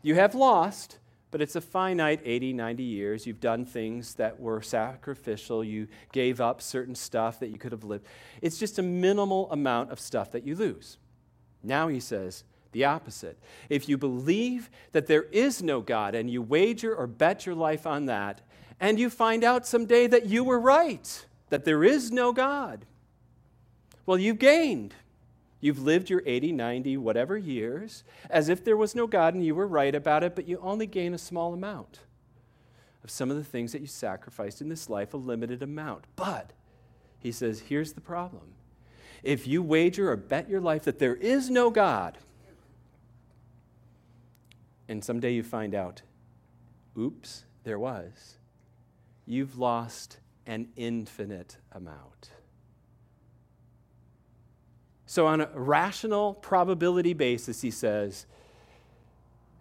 you 0.03 0.15
have 0.15 0.35
lost 0.35 0.99
but 1.31 1.41
it's 1.41 1.55
a 1.55 1.61
finite 1.61 2.21
80, 2.23 2.53
90 2.53 2.83
years. 2.83 3.27
You've 3.27 3.39
done 3.39 3.65
things 3.65 4.15
that 4.15 4.39
were 4.39 4.61
sacrificial. 4.61 5.63
You 5.63 5.87
gave 6.11 6.39
up 6.39 6.61
certain 6.61 6.95
stuff 6.95 7.39
that 7.39 7.49
you 7.49 7.57
could 7.57 7.71
have 7.71 7.83
lived. 7.83 8.05
It's 8.41 8.57
just 8.57 8.79
a 8.79 8.83
minimal 8.83 9.51
amount 9.51 9.91
of 9.91 9.99
stuff 9.99 10.31
that 10.31 10.45
you 10.45 10.55
lose. 10.55 10.97
Now 11.63 11.87
he 11.89 11.99
says 11.99 12.43
the 12.71 12.85
opposite. 12.85 13.37
If 13.69 13.89
you 13.89 13.97
believe 13.97 14.69
that 14.91 15.07
there 15.07 15.23
is 15.23 15.61
no 15.61 15.81
God 15.81 16.15
and 16.15 16.29
you 16.29 16.41
wager 16.41 16.95
or 16.95 17.07
bet 17.07 17.45
your 17.45 17.55
life 17.55 17.85
on 17.85 18.05
that, 18.05 18.41
and 18.79 18.99
you 18.99 19.09
find 19.09 19.43
out 19.43 19.65
someday 19.65 20.07
that 20.07 20.27
you 20.27 20.43
were 20.43 20.59
right, 20.59 21.25
that 21.49 21.65
there 21.65 21.83
is 21.83 22.11
no 22.11 22.31
God, 22.31 22.85
well, 24.05 24.17
you've 24.17 24.39
gained. 24.39 24.93
You've 25.59 25.81
lived 25.81 26.09
your 26.09 26.21
80, 26.25 26.51
90, 26.51 26.97
whatever 26.97 27.37
years 27.37 28.03
as 28.29 28.47
if 28.49 28.63
there 28.63 28.77
was 28.77 28.93
no 28.93 29.07
God 29.07 29.33
and 29.33 29.43
you 29.43 29.55
were 29.55 29.67
right 29.67 29.95
about 29.95 30.23
it, 30.23 30.35
but 30.35 30.47
you 30.47 30.59
only 30.61 30.85
gain 30.85 31.13
a 31.13 31.17
small 31.17 31.53
amount 31.53 32.01
of 33.03 33.09
some 33.09 33.31
of 33.31 33.37
the 33.37 33.43
things 33.43 33.71
that 33.71 33.81
you 33.81 33.87
sacrificed 33.87 34.61
in 34.61 34.69
this 34.69 34.89
life, 34.89 35.13
a 35.13 35.17
limited 35.17 35.63
amount. 35.63 36.05
But 36.15 36.53
he 37.19 37.31
says, 37.31 37.61
here's 37.61 37.93
the 37.93 38.01
problem. 38.01 38.53
If 39.23 39.47
you 39.47 39.63
wager 39.63 40.11
or 40.11 40.15
bet 40.15 40.49
your 40.49 40.61
life 40.61 40.83
that 40.83 40.99
there 40.99 41.15
is 41.15 41.49
no 41.49 41.69
God, 41.69 42.17
and 44.87 45.03
someday 45.03 45.33
you 45.33 45.43
find 45.43 45.73
out, 45.73 46.01
oops, 46.97 47.45
there 47.63 47.79
was, 47.79 48.37
you've 49.25 49.57
lost 49.57 50.19
an 50.45 50.69
infinite 50.75 51.57
amount. 51.71 52.29
So, 55.09 55.25
on 55.25 55.39
a 55.39 55.49
rational 55.53 56.33
probability 56.33 57.13
basis, 57.13 57.61
he 57.61 57.71
says, 57.71 58.25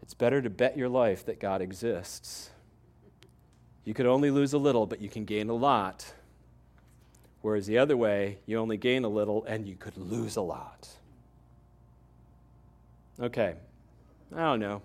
it's 0.02 0.12
better 0.12 0.42
to 0.42 0.50
bet 0.50 0.76
your 0.76 0.88
life 0.88 1.24
that 1.26 1.38
God 1.38 1.62
exists. 1.62 2.50
You 3.85 3.94
could 3.94 4.06
only 4.06 4.32
lose 4.32 4.52
a 4.52 4.59
little, 4.59 4.87
but 4.87 5.00
you 5.00 5.09
can 5.09 5.24
gain 5.24 5.48
a 5.48 5.54
lot. 5.54 6.12
Whereas 7.42 7.68
the 7.68 7.78
other 7.78 7.96
way, 7.96 8.38
you 8.44 8.59
only 8.59 8.76
gain 8.76 9.04
a 9.04 9.09
little 9.09 9.44
and 9.44 9.68
you 9.68 9.76
could 9.76 9.96
lose 9.96 10.35
a 10.35 10.42
lot. 10.42 10.88
Okay, 13.20 13.54
I 14.35 14.40
don't 14.40 14.59
know. 14.59 14.82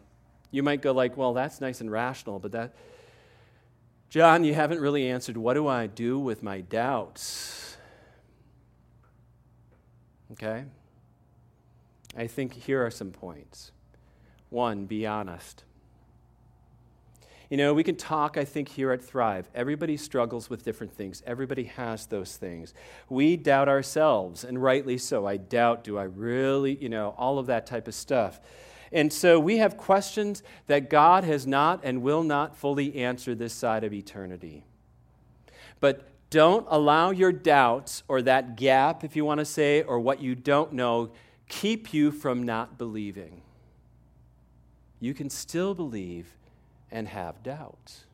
You 0.52 0.62
might 0.62 0.84
go 0.84 0.91
like, 0.91 1.17
well, 1.17 1.34
that's 1.34 1.60
nice 1.60 1.82
and 1.82 1.91
rational, 1.91 2.38
but 2.38 2.52
that, 2.52 2.76
John, 4.10 4.43
you 4.43 4.54
haven't 4.54 4.80
really 4.80 5.10
answered 5.10 5.38
what 5.38 5.56
do 5.56 5.67
I 5.67 5.88
do 5.88 6.19
with 6.19 6.43
my 6.43 6.62
doubts? 6.62 7.61
Okay? 10.34 10.65
I 12.15 12.28
think 12.28 12.54
here 12.54 12.86
are 12.86 12.91
some 12.91 13.12
points. 13.12 13.72
One, 14.50 14.86
be 14.86 15.08
honest. 15.08 15.63
You 17.50 17.58
know, 17.58 17.74
we 17.74 17.84
can 17.84 17.98
talk, 17.98 18.38
I 18.38 18.46
think, 18.46 18.70
here 18.70 18.91
at 18.91 19.04
Thrive. 19.04 19.50
Everybody 19.54 19.98
struggles 19.98 20.50
with 20.50 20.63
different 20.63 20.94
things, 20.94 21.22
everybody 21.26 21.65
has 21.65 22.06
those 22.06 22.38
things. 22.38 22.74
We 23.10 23.36
doubt 23.36 23.67
ourselves, 23.67 24.46
and 24.46 24.62
rightly 24.62 24.98
so. 24.98 25.28
I 25.28 25.38
doubt, 25.38 25.84
do 25.84 25.98
I 25.98 26.04
really, 26.04 26.76
you 26.76 26.88
know, 26.88 27.13
all 27.17 27.39
of 27.39 27.48
that 27.48 27.65
type 27.65 27.89
of 27.89 27.94
stuff. 27.94 28.39
And 28.94 29.12
so 29.12 29.39
we 29.39 29.58
have 29.58 29.78
questions 29.78 30.44
that 30.67 30.89
God 30.89 31.24
has 31.24 31.48
not 31.48 31.82
and 31.84 32.02
will 32.02 32.24
not 32.24 32.56
fully 32.56 32.96
answer 32.96 33.36
this 33.36 33.54
side 33.54 33.84
of 33.84 33.94
eternity. 33.94 34.65
But 35.80 36.08
don't 36.32 36.65
allow 36.70 37.12
your 37.12 37.32
doubts 37.32 38.04
or 38.08 38.24
that 38.24 38.56
gap, 38.56 39.04
if 39.04 39.15
you 39.15 39.24
want 39.24 39.39
to 39.39 39.46
say, 39.46 39.84
or 39.84 40.00
what 40.00 40.22
you 40.22 40.34
don't 40.34 40.74
know, 40.74 41.12
keep 41.48 41.94
you 41.94 42.10
from 42.10 42.44
not 42.44 42.78
believing. 42.78 43.41
You 45.00 45.13
can 45.13 45.30
still 45.30 45.76
believe 45.76 46.38
and 46.89 47.08
have 47.10 47.44
doubts. 47.44 48.06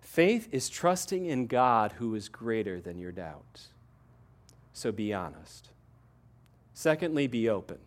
Faith 0.00 0.48
is 0.52 0.68
trusting 0.68 1.26
in 1.26 1.48
God 1.48 1.92
who 1.98 2.14
is 2.14 2.28
greater 2.28 2.80
than 2.80 2.98
your 2.98 3.12
doubts. 3.12 3.68
So 4.72 4.92
be 4.92 5.12
honest. 5.12 5.70
Secondly, 6.74 7.26
be 7.26 7.48
open. 7.48 7.78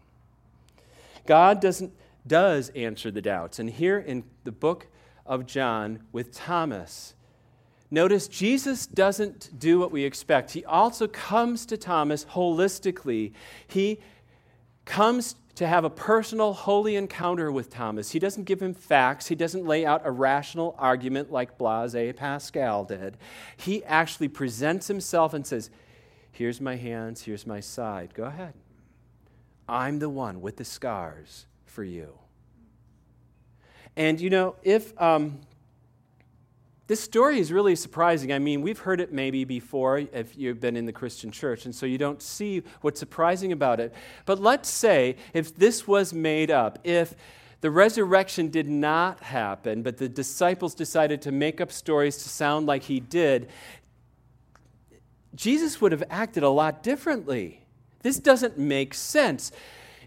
God 1.26 1.62
doesn't, 1.62 1.94
does 2.26 2.70
answer 2.70 3.12
the 3.12 3.22
doubts. 3.22 3.60
And 3.60 3.70
here 3.70 4.00
in 4.00 4.26
the 4.44 4.52
book 4.52 4.88
of 5.26 5.46
John 5.46 6.00
with 6.12 6.34
Thomas, 6.34 7.14
notice 7.90 8.28
Jesus 8.28 8.86
doesn't 8.86 9.50
do 9.58 9.80
what 9.80 9.92
we 9.92 10.04
expect. 10.04 10.52
He 10.52 10.66
also 10.66 11.08
comes 11.08 11.66
to 11.68 11.78
Thomas 11.78 12.26
holistically. 12.26 13.34
He 13.68 14.00
comes 14.86 15.36
to 15.56 15.66
have 15.66 15.84
a 15.84 15.90
personal, 15.90 16.54
holy 16.54 16.96
encounter 16.96 17.52
with 17.52 17.72
Thomas. 17.72 18.12
He 18.12 18.20
doesn't 18.20 18.44
give 18.44 18.62
him 18.62 18.76
facts, 18.76 19.28
he 19.28 19.36
doesn't 19.36 19.66
lay 19.66 19.86
out 19.86 20.04
a 20.06 20.12
rational 20.12 20.76
argument 20.78 21.32
like 21.32 21.58
Blaise 21.58 22.14
Pascal 22.16 22.86
did. 22.86 23.18
He 23.58 23.84
actually 23.86 24.28
presents 24.28 24.88
himself 24.88 25.34
and 25.34 25.46
says, 25.46 25.72
Here's 26.32 26.62
my 26.62 26.76
hands, 26.76 27.24
here's 27.24 27.48
my 27.48 27.60
side. 27.60 28.14
Go 28.14 28.26
ahead. 28.26 28.54
I'm 29.68 29.98
the 29.98 30.10
one 30.10 30.42
with 30.42 30.58
the 30.58 30.66
scars 30.66 31.48
for 31.66 31.84
you. 31.84 32.20
And 33.96 34.22
you 34.22 34.30
know, 34.30 34.56
if 34.62 35.00
um, 35.02 35.40
this 36.88 37.02
story 37.02 37.40
is 37.40 37.52
really 37.52 37.76
surprising. 37.76 38.32
I 38.32 38.40
mean, 38.40 38.62
we've 38.62 38.80
heard 38.80 39.02
it 39.02 39.12
maybe 39.12 39.44
before 39.44 40.00
if 40.00 40.38
you've 40.38 40.62
been 40.62 40.78
in 40.78 40.86
the 40.86 40.94
Christian 40.94 41.32
church, 41.32 41.66
and 41.66 41.76
so 41.76 41.86
you 41.86 41.98
don't 41.98 42.22
see 42.22 42.64
what's 42.82 43.00
surprising 43.00 43.52
about 43.52 43.82
it. 43.82 43.94
But 44.26 44.40
let's 44.40 44.70
say 44.70 45.18
if 45.34 45.54
this 45.54 45.86
was 45.86 46.14
made 46.14 46.50
up, 46.50 46.80
if 46.86 47.14
the 47.60 47.72
resurrection 47.72 48.50
did 48.50 48.70
not 48.70 49.22
happen, 49.22 49.84
but 49.84 49.98
the 49.98 50.08
disciples 50.08 50.74
decided 50.74 51.22
to 51.24 51.32
make 51.32 51.60
up 51.60 51.72
stories 51.74 52.18
to 52.20 52.30
sound 52.30 52.68
like 52.68 52.84
he 52.84 53.02
did, 53.02 53.50
Jesus 55.36 55.82
would 55.82 55.92
have 55.92 56.04
acted 56.10 56.44
a 56.44 56.50
lot 56.50 56.84
differently. 56.84 57.66
This 58.02 58.18
doesn't 58.18 58.58
make 58.58 58.94
sense. 58.94 59.52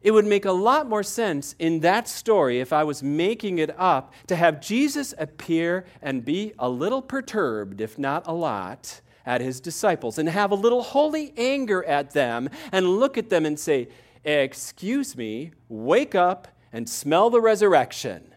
It 0.02 0.12
would 0.12 0.24
make 0.24 0.46
a 0.46 0.52
lot 0.52 0.88
more 0.88 1.02
sense 1.02 1.54
in 1.58 1.80
that 1.80 2.08
story 2.08 2.60
if 2.60 2.72
I 2.72 2.84
was 2.84 3.02
making 3.02 3.58
it 3.58 3.78
up 3.78 4.14
to 4.28 4.36
have 4.36 4.60
Jesus 4.60 5.14
appear 5.18 5.84
and 6.00 6.24
be 6.24 6.54
a 6.58 6.68
little 6.68 7.02
perturbed, 7.02 7.80
if 7.80 7.98
not 7.98 8.26
a 8.26 8.32
lot, 8.32 9.02
at 9.26 9.42
his 9.42 9.60
disciples 9.60 10.18
and 10.18 10.28
have 10.28 10.50
a 10.50 10.54
little 10.54 10.82
holy 10.82 11.34
anger 11.36 11.84
at 11.84 12.12
them 12.12 12.48
and 12.72 12.98
look 12.98 13.18
at 13.18 13.28
them 13.28 13.44
and 13.44 13.58
say, 13.58 13.88
Excuse 14.24 15.16
me, 15.16 15.52
wake 15.68 16.14
up 16.14 16.48
and 16.72 16.88
smell 16.88 17.30
the 17.30 17.40
resurrection. 17.40 18.34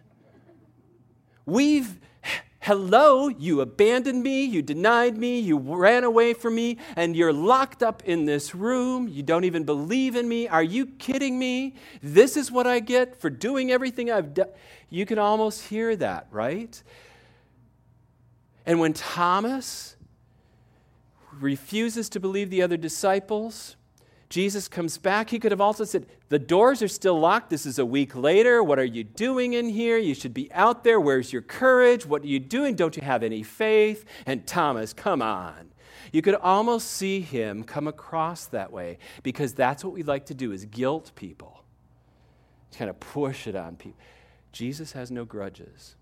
We've 1.46 2.00
Hello, 2.64 3.28
you 3.28 3.60
abandoned 3.60 4.24
me, 4.24 4.46
you 4.46 4.62
denied 4.62 5.18
me, 5.18 5.38
you 5.38 5.58
ran 5.58 6.06
away 6.06 6.34
from 6.34 6.56
me, 6.56 6.78
and 6.96 7.14
you're 7.14 7.34
locked 7.34 7.84
up 7.84 8.02
in 8.06 8.24
this 8.24 8.56
room. 8.56 9.10
You 9.10 9.22
don't 9.22 9.44
even 9.44 9.66
believe 9.66 10.16
in 10.16 10.30
me. 10.30 10.48
Are 10.48 10.64
you 10.64 10.86
kidding 10.86 11.38
me? 11.38 11.76
This 12.02 12.38
is 12.38 12.50
what 12.50 12.66
I 12.66 12.80
get 12.80 13.20
for 13.20 13.30
doing 13.30 13.70
everything 13.70 14.10
I've 14.10 14.34
done. 14.34 14.48
You 14.90 15.06
can 15.06 15.20
almost 15.20 15.68
hear 15.68 15.94
that, 15.98 16.28
right? 16.32 16.82
And 18.66 18.80
when 18.80 18.94
Thomas 18.94 19.98
refuses 21.42 22.08
to 22.12 22.22
believe 22.22 22.50
the 22.50 22.62
other 22.62 22.78
disciples, 22.78 23.76
Jesus 24.34 24.68
comes 24.68 24.98
back, 24.98 25.30
he 25.30 25.38
could 25.38 25.52
have 25.52 25.62
also 25.62 25.84
said, 25.84 26.08
The 26.30 26.40
doors 26.40 26.82
are 26.82 26.88
still 26.88 27.20
locked. 27.20 27.52
This 27.52 27.68
is 27.68 27.78
a 27.78 27.86
week 27.86 28.16
later. 28.16 28.64
What 28.64 28.80
are 28.80 28.84
you 28.84 29.04
doing 29.04 29.54
in 29.54 29.70
here? 29.70 30.00
You 30.00 30.16
should 30.16 30.34
be 30.34 30.52
out 30.54 30.84
there. 30.84 31.00
Where's 31.00 31.32
your 31.32 31.44
courage? 31.44 32.08
What 32.08 32.24
are 32.24 32.28
you 32.28 32.40
doing? 32.40 32.74
Don't 32.74 32.98
you 32.98 33.04
have 33.04 33.22
any 33.22 33.44
faith? 33.44 34.06
And 34.26 34.48
Thomas, 34.48 34.92
come 34.92 35.22
on. 35.22 35.70
You 36.12 36.24
could 36.24 36.34
almost 36.34 36.90
see 36.90 37.22
him 37.22 37.64
come 37.64 37.88
across 37.88 38.48
that 38.48 38.72
way 38.72 38.98
because 39.22 39.54
that's 39.54 39.86
what 39.86 39.94
we 39.94 40.02
like 40.02 40.26
to 40.26 40.34
do 40.34 40.52
is 40.52 40.66
guilt 40.66 41.12
people. 41.14 41.64
To 42.72 42.80
kind 42.80 42.90
of 42.90 43.00
push 43.00 43.46
it 43.46 43.56
on 43.56 43.76
people. 43.76 44.00
Jesus 44.52 44.94
has 44.94 45.12
no 45.12 45.26
grudges. 45.26 45.96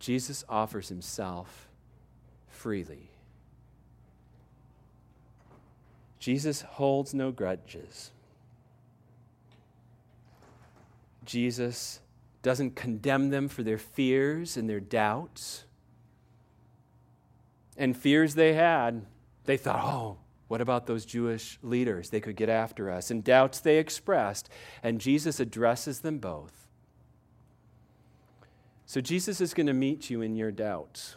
Jesus 0.00 0.42
offers 0.48 0.88
himself 0.88 1.68
freely. 2.48 3.12
Jesus 6.18 6.62
holds 6.62 7.14
no 7.14 7.30
grudges. 7.30 8.10
Jesus 11.24 12.00
doesn't 12.42 12.76
condemn 12.76 13.30
them 13.30 13.48
for 13.48 13.62
their 13.62 13.78
fears 13.78 14.56
and 14.56 14.68
their 14.68 14.80
doubts. 14.80 15.64
And 17.76 17.96
fears 17.96 18.34
they 18.34 18.54
had, 18.54 19.04
they 19.44 19.56
thought, 19.56 19.80
oh, 19.82 20.18
what 20.48 20.60
about 20.60 20.86
those 20.86 21.04
Jewish 21.04 21.58
leaders? 21.62 22.10
They 22.10 22.20
could 22.20 22.36
get 22.36 22.48
after 22.48 22.90
us. 22.90 23.10
And 23.10 23.24
doubts 23.24 23.58
they 23.58 23.78
expressed. 23.78 24.48
And 24.82 25.00
Jesus 25.00 25.40
addresses 25.40 26.00
them 26.00 26.18
both. 26.18 26.68
So 28.86 29.00
Jesus 29.00 29.40
is 29.40 29.52
going 29.52 29.66
to 29.66 29.72
meet 29.72 30.08
you 30.08 30.22
in 30.22 30.36
your 30.36 30.52
doubts 30.52 31.16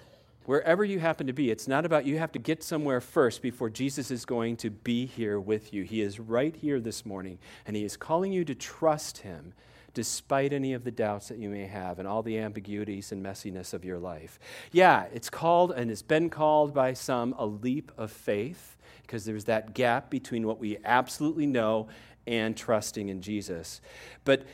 wherever 0.49 0.83
you 0.83 0.97
happen 0.97 1.27
to 1.27 1.33
be, 1.33 1.51
it's 1.51 1.67
not 1.67 1.85
about 1.85 2.07
you 2.07 2.17
have 2.17 2.31
to 2.31 2.39
get 2.39 2.63
somewhere 2.63 2.99
first 2.99 3.43
before 3.43 3.69
Jesus 3.69 4.09
is 4.09 4.25
going 4.25 4.57
to 4.57 4.71
be 4.71 5.05
here 5.05 5.39
with 5.39 5.75
you. 5.75 5.83
He 5.83 6.01
is 6.01 6.19
right 6.19 6.55
here 6.55 6.79
this 6.79 7.05
morning, 7.05 7.37
and 7.67 7.75
He 7.75 7.83
is 7.83 7.95
calling 7.95 8.31
you 8.31 8.43
to 8.45 8.55
trust 8.55 9.19
Him 9.19 9.53
despite 9.93 10.51
any 10.51 10.73
of 10.73 10.83
the 10.83 10.89
doubts 10.89 11.27
that 11.27 11.37
you 11.37 11.49
may 11.49 11.67
have 11.67 11.99
and 11.99 12.07
all 12.07 12.23
the 12.23 12.39
ambiguities 12.39 13.11
and 13.11 13.23
messiness 13.23 13.75
of 13.75 13.85
your 13.85 13.99
life. 13.99 14.39
Yeah, 14.71 15.05
it's 15.13 15.29
called 15.29 15.71
and 15.71 15.91
it's 15.91 16.01
been 16.01 16.31
called 16.31 16.73
by 16.73 16.93
some 16.93 17.35
a 17.37 17.45
leap 17.45 17.91
of 17.95 18.11
faith 18.11 18.75
because 19.03 19.25
there's 19.25 19.45
that 19.45 19.75
gap 19.75 20.09
between 20.09 20.47
what 20.47 20.59
we 20.59 20.79
absolutely 20.83 21.45
know 21.45 21.89
and 22.25 22.57
trusting 22.57 23.09
in 23.09 23.21
Jesus. 23.21 23.81
But 24.25 24.47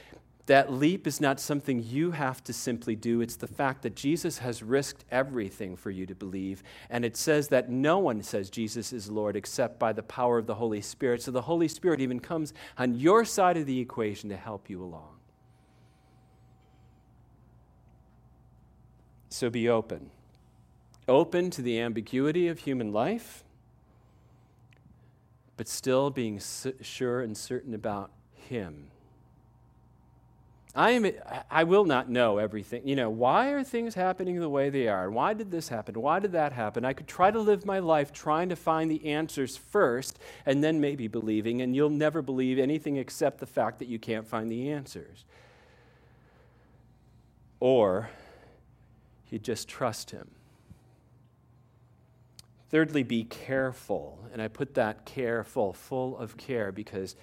that 0.48 0.72
leap 0.72 1.08
is 1.08 1.20
not 1.20 1.40
something 1.40 1.82
you 1.82 2.12
have 2.12 2.44
to 2.44 2.54
simply 2.54 2.96
do. 2.96 3.22
It's 3.22 3.36
the 3.36 3.48
fact 3.48 3.82
that 3.82 3.96
Jesus 3.96 4.38
has 4.40 4.62
risked 4.62 5.04
everything 5.10 5.76
for 5.76 5.90
you 5.90 6.06
to 6.06 6.14
believe. 6.14 6.62
And 6.90 7.04
it 7.04 7.18
says 7.18 7.48
that 7.48 7.70
no 7.70 7.98
one 7.98 8.22
says 8.22 8.52
Jesus 8.52 8.94
is 8.94 9.10
Lord 9.10 9.36
except 9.36 9.80
by 9.80 9.92
the 9.92 10.04
power 10.04 10.38
of 10.38 10.46
the 10.46 10.56
Holy 10.56 10.82
Spirit. 10.82 11.24
So 11.24 11.32
the 11.32 11.42
Holy 11.42 11.68
Spirit 11.68 12.00
even 12.00 12.20
comes 12.20 12.54
on 12.78 12.94
your 12.94 13.26
side 13.26 13.58
of 13.58 13.66
the 13.66 13.80
equation 13.80 14.30
to 14.30 14.38
help 14.38 14.70
you 14.70 14.84
along. 14.84 15.16
So 19.30 19.50
be 19.50 19.68
open. 19.68 20.12
Open 21.08 21.50
to 21.52 21.62
the 21.64 21.80
ambiguity 21.80 22.48
of 22.48 22.60
human 22.60 22.94
life, 22.94 23.44
but 25.58 25.68
still 25.68 26.10
being 26.10 26.40
sure 26.82 27.22
and 27.22 27.36
certain 27.36 27.74
about 27.74 28.12
Him 28.32 28.92
I, 30.76 30.92
am, 30.92 31.10
I 31.50 31.64
will 31.64 31.86
not 31.86 32.10
know 32.10 32.38
everything. 32.38 32.86
You 32.86 32.98
know, 32.98 33.10
why 33.10 33.52
are 33.52 33.64
things 33.64 33.96
happening 33.96 34.40
the 34.42 34.50
way 34.50 34.70
they 34.70 34.90
are? 34.90 35.10
Why 35.10 35.34
did 35.34 35.50
this 35.50 35.70
happen? 35.70 36.00
Why 36.02 36.20
did 36.20 36.34
that 36.34 36.52
happen? 36.52 36.84
I 36.84 36.92
could 36.92 37.08
try 37.08 37.32
to 37.32 37.40
live 37.40 37.66
my 37.66 37.80
life 37.80 38.12
trying 38.12 38.50
to 38.50 38.58
find 38.58 38.92
the 38.92 39.06
answers 39.06 39.56
first 39.56 40.20
and 40.46 40.62
then 40.62 40.82
maybe 40.82 41.08
believing, 41.08 41.62
and 41.62 41.74
you'll 41.74 41.90
never 41.90 42.22
believe 42.22 42.60
anything 42.60 42.98
except 42.98 43.40
the 43.40 43.46
fact 43.46 43.80
that 43.80 43.88
you 43.88 43.98
can't 43.98 44.28
find 44.28 44.52
the 44.52 44.70
answers. 44.70 45.24
Or 47.62 48.10
you 49.30 49.40
just 49.40 49.70
trust 49.70 50.12
Him. 50.12 50.30
Thirdly, 52.70 53.04
be 53.04 53.24
careful. 53.24 54.20
And 54.34 54.42
I 54.42 54.50
put 54.50 54.74
that 54.74 55.06
careful, 55.06 55.72
full 55.72 56.18
of 56.18 56.36
care, 56.36 56.74
because 56.74 57.16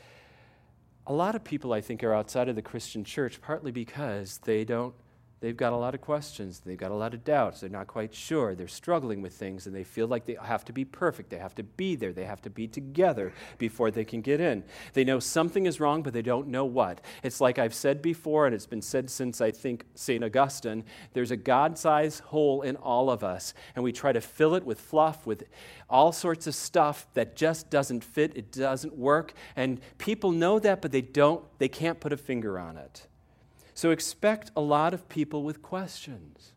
a 1.07 1.12
lot 1.12 1.35
of 1.35 1.45
people, 1.45 1.73
I 1.73 1.81
think, 1.81 2.05
are 2.05 2.15
outside 2.15 2.49
of 2.49 2.57
the 2.57 2.62
Christian 2.62 3.05
church 3.05 3.41
partly 3.41 3.73
because 3.73 4.38
they 4.45 4.65
don't 4.65 4.95
They've 5.43 5.57
got 5.57 5.73
a 5.73 5.77
lot 5.77 5.93
of 5.97 6.01
questions. 6.01 6.61
They've 6.65 6.79
got 6.79 6.93
a 6.93 6.95
lot 6.95 7.15
of 7.15 7.25
doubts. 7.25 7.61
They're 7.61 7.69
not 7.69 7.89
quite 7.89 8.15
sure. 8.15 8.55
They're 8.55 8.69
struggling 8.69 9.23
with 9.23 9.33
things 9.33 9.67
and 9.67 9.75
they 9.75 9.83
feel 9.83 10.07
like 10.07 10.25
they 10.25 10.37
have 10.41 10.65
to 10.67 10.73
be 10.73 10.85
perfect. 10.85 11.31
They 11.31 11.39
have 11.39 11.57
to 11.57 11.65
be 11.65 11.97
there. 11.97 12.13
They 12.13 12.27
have 12.27 12.41
to 12.43 12.51
be 12.51 12.69
together 12.69 13.33
before 13.59 13.91
they 13.91 14.05
can 14.05 14.21
get 14.21 14.41
in. 14.41 14.63
They 14.93 15.03
know 15.03 15.19
something 15.19 15.67
is 15.67 15.81
wrong, 15.81 16.05
but 16.05 16.13
they 16.13 16.23
don't 16.23 16.47
know 16.47 16.65
what. 16.65 17.01
It's 17.25 17.41
like 17.41 17.59
I've 17.59 17.75
said 17.75 18.01
before, 18.01 18.47
and 18.47 18.55
it's 18.55 18.67
been 18.67 18.83
said 18.83 19.11
since 19.11 19.41
I 19.41 19.51
think 19.51 19.85
St. 19.97 20.23
Augustine 20.23 20.85
there's 21.13 21.33
a 21.33 21.37
God 21.37 21.77
sized 21.77 22.21
hole 22.21 22.63
in 22.63 22.77
all 22.77 23.11
of 23.11 23.25
us, 23.25 23.53
and 23.75 23.83
we 23.83 23.91
try 23.91 24.13
to 24.13 24.21
fill 24.21 24.55
it 24.55 24.65
with 24.65 24.81
fluff, 24.81 25.27
with 25.27 25.43
all 25.91 26.13
sorts 26.13 26.47
of 26.47 26.55
stuff 26.55 27.09
that 27.15 27.35
just 27.35 27.69
doesn't 27.69 28.05
fit. 28.05 28.37
It 28.37 28.53
doesn't 28.53 28.97
work. 28.97 29.35
And 29.57 29.81
people 29.99 30.31
know 30.31 30.61
that, 30.61 30.81
but 30.81 30.93
they 30.93 31.03
don't, 31.03 31.45
they 31.59 31.69
can't 31.69 31.99
put 31.99 32.13
a 32.13 32.17
finger 32.17 32.61
on 32.61 32.77
it. 32.77 33.09
So 33.83 33.90
expect 33.90 34.53
a 34.55 34.61
lot 34.61 34.95
of 34.95 35.09
people 35.09 35.42
with 35.42 35.61
questions. 35.61 36.53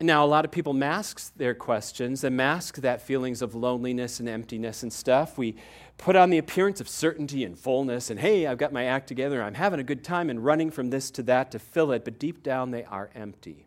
Now, 0.00 0.24
a 0.24 0.28
lot 0.28 0.44
of 0.44 0.52
people 0.52 0.72
mask 0.72 1.34
their 1.36 1.54
questions 1.56 2.22
and 2.22 2.36
mask 2.36 2.76
that 2.76 3.02
feelings 3.02 3.42
of 3.42 3.56
loneliness 3.56 4.20
and 4.20 4.28
emptiness 4.28 4.84
and 4.84 4.92
stuff. 4.92 5.36
We 5.36 5.56
put 5.98 6.14
on 6.14 6.30
the 6.30 6.38
appearance 6.38 6.80
of 6.80 6.88
certainty 6.88 7.42
and 7.42 7.58
fullness, 7.58 8.10
and 8.10 8.20
hey, 8.20 8.46
I've 8.46 8.58
got 8.58 8.72
my 8.72 8.84
act 8.84 9.08
together, 9.08 9.42
I'm 9.42 9.54
having 9.54 9.80
a 9.80 9.82
good 9.82 10.04
time 10.04 10.30
and 10.30 10.44
running 10.44 10.70
from 10.70 10.90
this 10.90 11.10
to 11.10 11.24
that 11.24 11.50
to 11.50 11.58
fill 11.58 11.90
it, 11.90 12.04
but 12.04 12.20
deep 12.20 12.44
down 12.44 12.70
they 12.70 12.84
are 12.84 13.10
empty. 13.12 13.66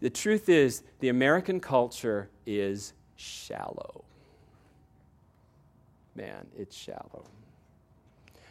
The 0.00 0.08
truth 0.08 0.48
is, 0.48 0.82
the 1.00 1.10
American 1.10 1.60
culture 1.60 2.30
is 2.46 2.94
shallow. 3.16 4.06
Man, 6.16 6.46
it's 6.56 6.74
shallow. 6.74 7.26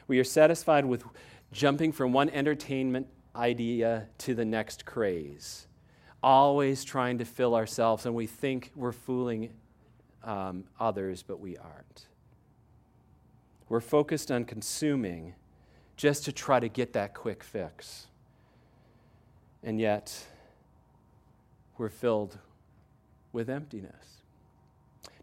We 0.07 0.19
are 0.19 0.23
satisfied 0.23 0.85
with 0.85 1.03
jumping 1.51 1.91
from 1.91 2.13
one 2.13 2.29
entertainment 2.29 3.07
idea 3.35 4.07
to 4.19 4.33
the 4.33 4.45
next 4.45 4.85
craze, 4.85 5.67
always 6.21 6.83
trying 6.83 7.17
to 7.19 7.25
fill 7.25 7.55
ourselves, 7.55 8.05
and 8.05 8.15
we 8.15 8.27
think 8.27 8.71
we're 8.75 8.91
fooling 8.91 9.51
um, 10.23 10.65
others, 10.79 11.23
but 11.23 11.39
we 11.39 11.57
aren't. 11.57 12.07
We're 13.69 13.79
focused 13.79 14.31
on 14.31 14.45
consuming 14.45 15.33
just 15.95 16.25
to 16.25 16.31
try 16.31 16.59
to 16.59 16.67
get 16.67 16.93
that 16.93 17.13
quick 17.13 17.43
fix. 17.43 18.07
And 19.63 19.79
yet, 19.79 20.25
we're 21.77 21.89
filled 21.89 22.37
with 23.31 23.49
emptiness. 23.49 24.21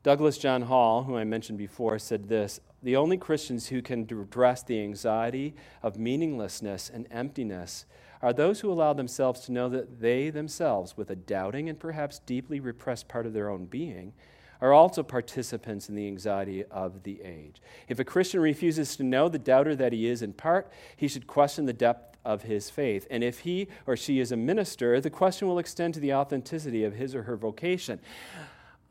Douglas 0.02 0.38
John 0.38 0.62
Hall, 0.62 1.02
who 1.02 1.16
I 1.16 1.24
mentioned 1.24 1.58
before, 1.58 1.98
said 1.98 2.28
this 2.28 2.60
The 2.82 2.96
only 2.96 3.16
Christians 3.16 3.68
who 3.68 3.82
can 3.82 4.02
address 4.02 4.62
the 4.62 4.80
anxiety 4.80 5.54
of 5.82 5.98
meaninglessness 5.98 6.90
and 6.92 7.06
emptiness 7.10 7.86
are 8.22 8.32
those 8.32 8.60
who 8.60 8.70
allow 8.70 8.92
themselves 8.92 9.40
to 9.40 9.52
know 9.52 9.68
that 9.68 10.00
they 10.00 10.30
themselves, 10.30 10.96
with 10.96 11.10
a 11.10 11.16
doubting 11.16 11.68
and 11.68 11.78
perhaps 11.78 12.20
deeply 12.20 12.60
repressed 12.60 13.08
part 13.08 13.26
of 13.26 13.32
their 13.32 13.48
own 13.48 13.66
being, 13.66 14.12
are 14.60 14.72
also 14.72 15.02
participants 15.02 15.88
in 15.88 15.94
the 15.94 16.06
anxiety 16.06 16.64
of 16.64 17.04
the 17.04 17.20
age. 17.22 17.62
If 17.88 17.98
a 17.98 18.04
Christian 18.04 18.40
refuses 18.40 18.96
to 18.96 19.04
know 19.04 19.28
the 19.28 19.38
doubter 19.38 19.76
that 19.76 19.92
he 19.92 20.08
is 20.08 20.22
in 20.22 20.32
part, 20.32 20.70
he 20.96 21.06
should 21.06 21.26
question 21.26 21.66
the 21.66 21.72
depth 21.72 22.16
of 22.24 22.42
his 22.42 22.68
faith. 22.68 23.06
And 23.10 23.22
if 23.22 23.40
he 23.40 23.68
or 23.86 23.96
she 23.96 24.18
is 24.18 24.32
a 24.32 24.36
minister, 24.36 25.00
the 25.00 25.10
question 25.10 25.46
will 25.46 25.58
extend 25.58 25.94
to 25.94 26.00
the 26.00 26.12
authenticity 26.12 26.84
of 26.84 26.94
his 26.94 27.14
or 27.14 27.22
her 27.22 27.36
vocation. 27.36 28.00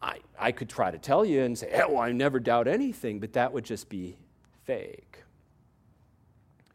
I, 0.01 0.19
I 0.39 0.51
could 0.51 0.69
try 0.69 0.91
to 0.91 0.97
tell 0.97 1.25
you 1.25 1.43
and 1.43 1.57
say, 1.57 1.81
oh, 1.83 1.97
I 1.97 2.11
never 2.11 2.39
doubt 2.39 2.67
anything, 2.67 3.19
but 3.19 3.33
that 3.33 3.51
would 3.53 3.65
just 3.65 3.89
be 3.89 4.17
fake. 4.65 5.23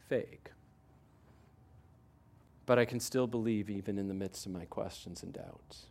Fake. 0.09 0.51
But 2.67 2.79
I 2.79 2.85
can 2.85 3.01
still 3.01 3.27
believe 3.27 3.71
even 3.71 3.99
in 3.99 4.09
the 4.09 4.15
midst 4.15 4.47
of 4.47 4.53
my 4.53 4.65
questions 4.65 5.23
and 5.23 5.33
doubts. 5.33 5.87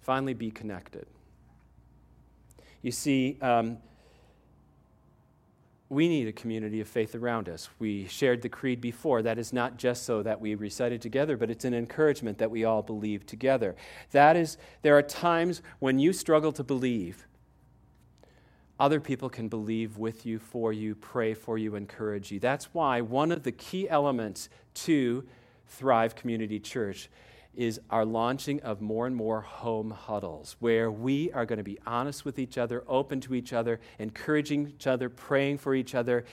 Finally, 0.00 0.34
be 0.34 0.50
connected. 0.50 1.06
You 2.82 2.90
see, 2.90 3.38
um, 3.40 3.78
we 5.90 6.08
need 6.08 6.28
a 6.28 6.32
community 6.32 6.80
of 6.80 6.86
faith 6.88 7.16
around 7.16 7.48
us. 7.48 7.68
We 7.80 8.06
shared 8.06 8.42
the 8.42 8.48
creed 8.48 8.80
before. 8.80 9.22
That 9.22 9.38
is 9.38 9.52
not 9.52 9.76
just 9.76 10.04
so 10.04 10.22
that 10.22 10.40
we 10.40 10.54
recite 10.54 10.92
it 10.92 11.00
together, 11.00 11.36
but 11.36 11.50
it's 11.50 11.64
an 11.64 11.74
encouragement 11.74 12.38
that 12.38 12.50
we 12.50 12.64
all 12.64 12.80
believe 12.80 13.26
together. 13.26 13.74
That 14.12 14.36
is, 14.36 14.56
there 14.82 14.96
are 14.96 15.02
times 15.02 15.62
when 15.80 15.98
you 15.98 16.12
struggle 16.12 16.52
to 16.52 16.62
believe. 16.62 17.26
Other 18.78 19.00
people 19.00 19.28
can 19.28 19.48
believe 19.48 19.98
with 19.98 20.24
you, 20.24 20.38
for 20.38 20.72
you, 20.72 20.94
pray 20.94 21.34
for 21.34 21.58
you, 21.58 21.74
encourage 21.74 22.30
you. 22.30 22.38
That's 22.38 22.72
why 22.72 23.00
one 23.00 23.32
of 23.32 23.42
the 23.42 23.52
key 23.52 23.88
elements 23.88 24.48
to 24.74 25.26
Thrive 25.66 26.14
Community 26.14 26.60
Church 26.60 27.10
is 27.54 27.80
our 27.90 28.04
launching 28.04 28.60
of 28.60 28.80
more 28.80 29.06
and 29.06 29.16
more 29.16 29.40
home 29.40 29.90
huddles 29.90 30.56
where 30.60 30.90
we 30.90 31.32
are 31.32 31.44
going 31.44 31.58
to 31.58 31.64
be 31.64 31.78
honest 31.86 32.24
with 32.24 32.38
each 32.38 32.56
other, 32.56 32.84
open 32.86 33.20
to 33.20 33.34
each 33.34 33.52
other, 33.52 33.80
encouraging 33.98 34.68
each 34.68 34.86
other, 34.86 35.08
praying 35.08 35.58
for 35.58 35.74
each 35.74 35.94
other, 35.94 36.24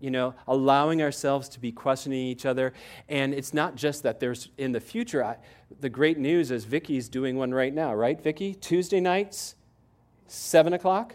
you 0.00 0.10
know, 0.10 0.34
allowing 0.46 1.02
ourselves 1.02 1.48
to 1.50 1.60
be 1.60 1.72
questioning 1.72 2.26
each 2.26 2.46
other. 2.46 2.72
And 3.08 3.34
it's 3.34 3.52
not 3.52 3.74
just 3.74 4.02
that 4.04 4.20
there's 4.20 4.48
in 4.56 4.72
the 4.72 4.80
future, 4.80 5.24
I, 5.24 5.36
the 5.80 5.90
great 5.90 6.18
news 6.18 6.50
is 6.50 6.64
Vicky's 6.64 7.08
doing 7.08 7.36
one 7.36 7.52
right 7.52 7.74
now, 7.74 7.94
right, 7.94 8.20
Vicky? 8.20 8.54
Tuesday 8.54 9.00
nights, 9.00 9.56
7 10.26 10.72
o'clock. 10.72 11.14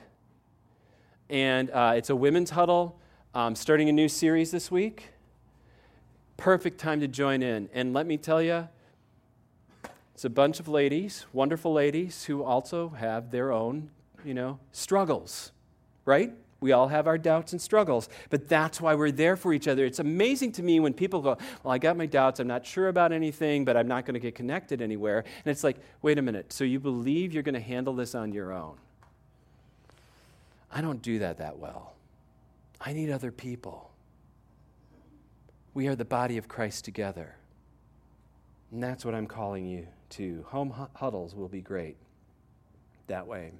And 1.29 1.71
uh, 1.71 1.93
it's 1.95 2.09
a 2.09 2.15
women's 2.15 2.51
huddle, 2.51 2.99
um, 3.33 3.55
starting 3.55 3.89
a 3.89 3.91
new 3.91 4.07
series 4.07 4.51
this 4.51 4.69
week. 4.69 5.09
Perfect 6.37 6.79
time 6.79 6.99
to 6.99 7.07
join 7.07 7.41
in. 7.41 7.69
And 7.73 7.93
let 7.93 8.05
me 8.05 8.17
tell 8.17 8.41
you, 8.41 8.67
it's 10.15 10.23
a 10.23 10.30
bunch 10.30 10.62
of 10.62 10.69
ladies, 10.69 11.25
wonderful 11.34 11.73
ladies, 11.73 12.23
who 12.23 12.41
also 12.41 12.88
have 12.88 13.32
their 13.32 13.51
own, 13.51 13.89
you 14.23 14.34
know, 14.34 14.60
struggles, 14.71 15.51
right? 16.06 16.32
We 16.62 16.71
all 16.71 16.88
have 16.88 17.06
our 17.06 17.17
doubts 17.17 17.51
and 17.51 17.62
struggles, 17.62 18.08
but 18.30 18.47
that's 18.47 18.80
why 18.80 18.95
we're 18.95 19.12
there 19.12 19.36
for 19.36 19.51
each 19.51 19.67
other. 19.67 19.84
It's 19.84 19.99
amazing 19.99 20.54
to 20.54 20.63
me 20.63 20.80
when 20.80 20.93
people 20.93 21.21
go, 21.21 21.38
Well, 21.63 21.73
I 21.73 21.80
got 21.80 21.97
my 21.97 22.06
doubts, 22.06 22.39
I'm 22.39 22.47
not 22.47 22.65
sure 22.65 22.88
about 22.88 23.12
anything, 23.12 23.65
but 23.65 23.75
I'm 23.75 23.89
not 23.89 24.06
going 24.06 24.13
to 24.13 24.21
get 24.21 24.36
connected 24.36 24.82
anywhere. 24.82 25.19
And 25.19 25.51
it's 25.51 25.65
like, 25.65 25.75
Wait 26.01 26.17
a 26.17 26.21
minute, 26.21 26.54
so 26.54 26.63
you 26.63 26.80
believe 26.80 27.34
you're 27.34 27.43
going 27.43 27.54
to 27.54 27.60
handle 27.60 27.93
this 27.93 28.15
on 28.15 28.32
your 28.32 28.54
own? 28.54 28.78
I 30.71 30.80
don't 30.80 31.01
do 31.01 31.19
that 31.19 31.39
that 31.39 31.60
well. 31.60 31.91
I 32.80 32.93
need 32.93 33.12
other 33.12 33.34
people. 33.34 33.91
We 35.73 35.89
are 35.89 35.95
the 35.95 36.06
body 36.06 36.38
of 36.38 36.47
Christ 36.47 36.86
together. 36.86 37.36
And 38.71 38.82
that's 38.82 39.04
what 39.04 39.13
I'm 39.13 39.28
calling 39.28 39.65
you 39.65 39.88
to. 40.11 40.45
Home 40.49 40.73
huddles 40.93 41.35
will 41.35 41.47
be 41.47 41.61
great 41.61 41.97
that 43.07 43.27
way. 43.27 43.51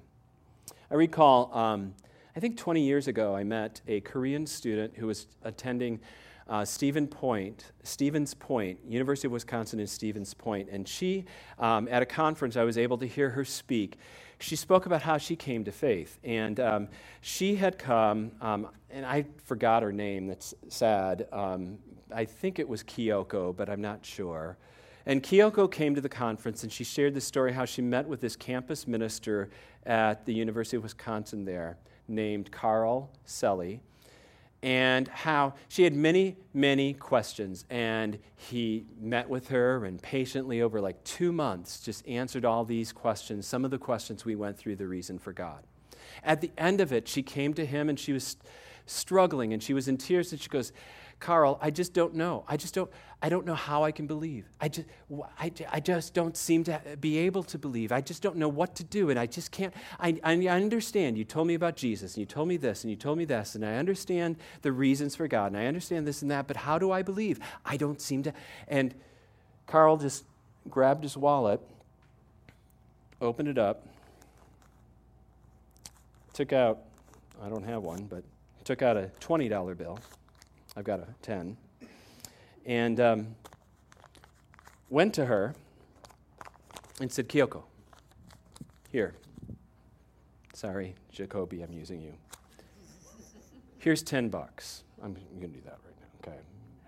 I 0.90 0.94
recall, 0.94 1.56
um, 1.56 1.94
I 2.34 2.40
think 2.40 2.56
20 2.56 2.82
years 2.82 3.08
ago, 3.08 3.34
I 3.34 3.44
met 3.44 3.80
a 3.86 4.00
Korean 4.00 4.46
student 4.46 4.94
who 4.96 5.06
was 5.06 5.26
attending 5.42 6.00
uh, 6.48 6.64
Stephen 6.64 7.08
Point, 7.08 7.72
Stevens 7.82 8.34
Point, 8.34 8.78
University 8.86 9.26
of 9.26 9.32
Wisconsin 9.32 9.80
in 9.80 9.86
Stevens 9.86 10.32
Point, 10.32 10.68
and 10.70 10.86
she, 10.86 11.24
um, 11.58 11.88
at 11.90 12.02
a 12.02 12.06
conference, 12.06 12.56
I 12.56 12.62
was 12.62 12.78
able 12.78 12.98
to 12.98 13.06
hear 13.06 13.30
her 13.30 13.44
speak. 13.44 13.98
She 14.38 14.54
spoke 14.54 14.86
about 14.86 15.02
how 15.02 15.18
she 15.18 15.34
came 15.34 15.64
to 15.64 15.72
faith, 15.72 16.18
and 16.22 16.60
um, 16.60 16.88
she 17.20 17.56
had 17.56 17.78
come, 17.78 18.30
um, 18.40 18.68
and 18.90 19.04
I 19.04 19.26
forgot 19.44 19.82
her 19.82 19.92
name. 19.92 20.28
That's 20.28 20.54
sad. 20.68 21.26
Um, 21.32 21.78
I 22.14 22.24
think 22.24 22.58
it 22.58 22.68
was 22.68 22.84
Kyoko, 22.84 23.56
but 23.56 23.68
I'm 23.68 23.80
not 23.80 24.04
sure. 24.04 24.56
And 25.06 25.22
Kyoko 25.22 25.70
came 25.70 25.94
to 25.94 26.00
the 26.00 26.08
conference 26.08 26.64
and 26.64 26.72
she 26.72 26.82
shared 26.82 27.14
the 27.14 27.20
story 27.20 27.52
how 27.52 27.64
she 27.64 27.80
met 27.80 28.08
with 28.08 28.20
this 28.20 28.34
campus 28.34 28.88
minister 28.88 29.48
at 29.84 30.26
the 30.26 30.34
University 30.34 30.76
of 30.76 30.82
Wisconsin 30.82 31.44
there 31.44 31.78
named 32.08 32.50
Carl 32.50 33.10
Selly 33.24 33.80
and 34.62 35.06
how 35.06 35.54
she 35.68 35.84
had 35.84 35.94
many, 35.94 36.36
many 36.52 36.92
questions. 36.92 37.64
And 37.70 38.18
he 38.34 38.86
met 38.98 39.28
with 39.28 39.48
her 39.48 39.84
and 39.84 40.02
patiently, 40.02 40.60
over 40.60 40.80
like 40.80 41.02
two 41.04 41.30
months, 41.30 41.80
just 41.80 42.06
answered 42.08 42.44
all 42.44 42.64
these 42.64 42.92
questions. 42.92 43.46
Some 43.46 43.64
of 43.64 43.70
the 43.70 43.78
questions 43.78 44.24
we 44.24 44.34
went 44.34 44.58
through 44.58 44.76
the 44.76 44.88
reason 44.88 45.18
for 45.18 45.32
God. 45.32 45.62
At 46.24 46.40
the 46.40 46.50
end 46.58 46.80
of 46.80 46.92
it, 46.92 47.06
she 47.06 47.22
came 47.22 47.54
to 47.54 47.64
him 47.64 47.88
and 47.88 47.98
she 47.98 48.12
was 48.12 48.36
struggling 48.86 49.52
and 49.52 49.62
she 49.62 49.74
was 49.74 49.86
in 49.86 49.98
tears 49.98 50.32
and 50.32 50.40
she 50.40 50.48
goes, 50.48 50.72
Carl, 51.18 51.58
I 51.62 51.70
just 51.70 51.94
don't 51.94 52.14
know. 52.14 52.44
I 52.46 52.56
just 52.56 52.74
don't, 52.74 52.90
I 53.22 53.30
don't 53.30 53.46
know 53.46 53.54
how 53.54 53.84
I 53.84 53.90
can 53.90 54.06
believe. 54.06 54.44
I 54.60 54.68
just, 54.68 54.86
I, 55.38 55.50
I 55.70 55.80
just 55.80 56.12
don't 56.12 56.36
seem 56.36 56.64
to 56.64 56.80
be 57.00 57.18
able 57.18 57.42
to 57.44 57.58
believe. 57.58 57.90
I 57.90 58.02
just 58.02 58.22
don't 58.22 58.36
know 58.36 58.48
what 58.48 58.74
to 58.76 58.84
do. 58.84 59.08
And 59.08 59.18
I 59.18 59.24
just 59.24 59.50
can't, 59.50 59.72
I, 59.98 60.20
I 60.22 60.34
understand. 60.48 61.16
You 61.16 61.24
told 61.24 61.46
me 61.46 61.54
about 61.54 61.74
Jesus 61.74 62.14
and 62.14 62.20
you 62.20 62.26
told 62.26 62.48
me 62.48 62.58
this 62.58 62.84
and 62.84 62.90
you 62.90 62.96
told 62.96 63.16
me 63.16 63.24
this. 63.24 63.54
And 63.54 63.64
I 63.64 63.76
understand 63.76 64.36
the 64.60 64.72
reasons 64.72 65.16
for 65.16 65.26
God 65.26 65.52
and 65.52 65.56
I 65.56 65.66
understand 65.66 66.06
this 66.06 66.20
and 66.20 66.30
that. 66.30 66.46
But 66.46 66.58
how 66.58 66.78
do 66.78 66.92
I 66.92 67.00
believe? 67.02 67.40
I 67.64 67.78
don't 67.78 68.00
seem 68.00 68.22
to. 68.24 68.34
And 68.68 68.94
Carl 69.66 69.96
just 69.96 70.24
grabbed 70.68 71.02
his 71.02 71.16
wallet, 71.16 71.60
opened 73.22 73.48
it 73.48 73.58
up, 73.58 73.86
took 76.34 76.52
out, 76.52 76.80
I 77.42 77.48
don't 77.48 77.64
have 77.64 77.82
one, 77.82 78.04
but 78.04 78.22
took 78.64 78.82
out 78.82 78.98
a 78.98 79.10
$20 79.20 79.78
bill 79.78 79.98
I've 80.76 80.84
got 80.84 81.00
a 81.00 81.06
10. 81.22 81.56
And 82.66 83.00
um, 83.00 83.28
went 84.90 85.14
to 85.14 85.24
her 85.24 85.54
and 87.00 87.10
said, 87.10 87.28
Kyoko, 87.28 87.62
here. 88.90 89.14
Sorry, 90.52 90.94
Jacoby, 91.10 91.62
I'm 91.62 91.72
using 91.72 92.00
you. 92.00 92.12
Here's 93.78 94.02
10 94.02 94.28
bucks. 94.28 94.84
I'm 95.02 95.14
going 95.14 95.52
to 95.52 95.58
do 95.58 95.60
that 95.64 95.78
right 95.84 95.94
now. 96.00 96.32
Okay. 96.32 96.38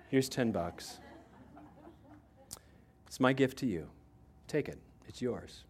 Here's 0.09 0.28
10 0.28 0.53
bucks. 0.53 0.99
It's 3.07 3.20
my 3.20 3.32
gift 3.32 3.59
to 3.59 3.66
you. 3.66 3.89
Take 4.49 4.68
it, 4.68 4.78
it's 5.07 5.22
yours. 5.22 5.64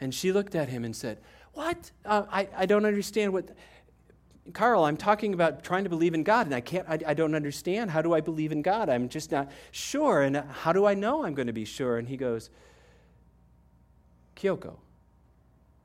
And 0.00 0.14
she 0.14 0.32
looked 0.32 0.54
at 0.54 0.68
him 0.68 0.84
and 0.84 0.94
said, 0.94 1.18
What? 1.52 1.90
Uh, 2.04 2.24
I, 2.30 2.48
I 2.56 2.66
don't 2.66 2.84
understand 2.86 3.32
what. 3.32 3.50
Carl, 4.52 4.84
I'm 4.84 4.96
talking 4.96 5.34
about 5.34 5.62
trying 5.62 5.84
to 5.84 5.90
believe 5.90 6.14
in 6.14 6.22
God, 6.22 6.46
and 6.46 6.54
I 6.54 6.60
can't, 6.60 6.88
I, 6.88 6.98
I, 7.06 7.14
don't 7.14 7.34
understand. 7.34 7.90
How 7.90 8.00
do 8.00 8.14
I 8.14 8.20
believe 8.20 8.52
in 8.52 8.62
God? 8.62 8.88
I'm 8.88 9.08
just 9.08 9.30
not 9.30 9.50
sure. 9.70 10.22
And 10.22 10.36
how 10.36 10.72
do 10.72 10.86
I 10.86 10.94
know 10.94 11.24
I'm 11.24 11.34
going 11.34 11.46
to 11.46 11.52
be 11.52 11.64
sure? 11.64 11.98
And 11.98 12.08
he 12.08 12.16
goes, 12.16 12.50
Kyoko, 14.36 14.76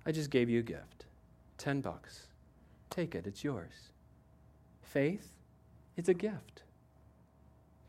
I 0.06 0.12
just 0.12 0.30
gave 0.30 0.50
you 0.50 0.60
a 0.60 0.64
gift 0.64 1.06
10 1.58 1.82
bucks. 1.82 2.28
Take 2.90 3.16
it, 3.16 3.28
it's 3.28 3.44
yours. 3.44 3.92
Faith, 4.82 5.28
it's 5.98 6.10
a 6.10 6.14
gift. 6.14 6.64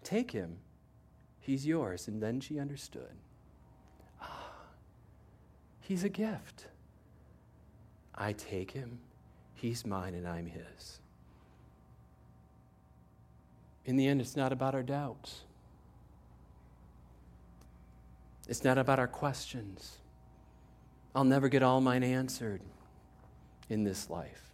Take 0.03 0.31
him, 0.31 0.59
he's 1.39 1.67
yours. 1.67 2.09
And 2.09 2.23
then 2.23 2.41
she 2.41 2.59
understood. 2.59 3.15
Ah, 4.21 4.51
he's 5.81 6.03
a 6.05 6.09
gift. 6.09 6.67
I 8.15 8.33
take 8.33 8.71
him, 8.71 8.99
he's 9.67 9.85
mine, 9.85 10.15
and 10.15 10.29
I'm 10.29 10.47
his. 10.47 11.01
In 13.85 13.97
the 13.97 14.07
end, 14.07 14.21
it's 14.21 14.37
not 14.37 14.53
about 14.53 14.75
our 14.75 14.83
doubts. 14.83 15.43
It's 18.49 18.63
not 18.63 18.79
about 18.79 19.01
our 19.01 19.09
questions. 19.09 19.99
I'll 21.15 21.25
never 21.25 21.49
get 21.49 21.65
all 21.65 21.81
mine 21.81 22.05
answered 22.05 22.61
in 23.69 23.83
this 23.83 24.09
life. 24.09 24.53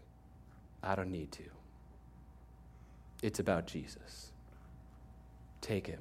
I 0.82 0.94
don't 0.94 1.10
need 1.10 1.30
to. 1.32 1.44
It's 3.22 3.38
about 3.38 3.66
Jesus. 3.66 4.32
Take 5.60 5.86
him, 5.86 6.00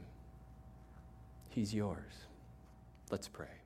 he's 1.49 1.74
yours. 1.74 2.14
Let's 3.12 3.28
pray. 3.28 3.61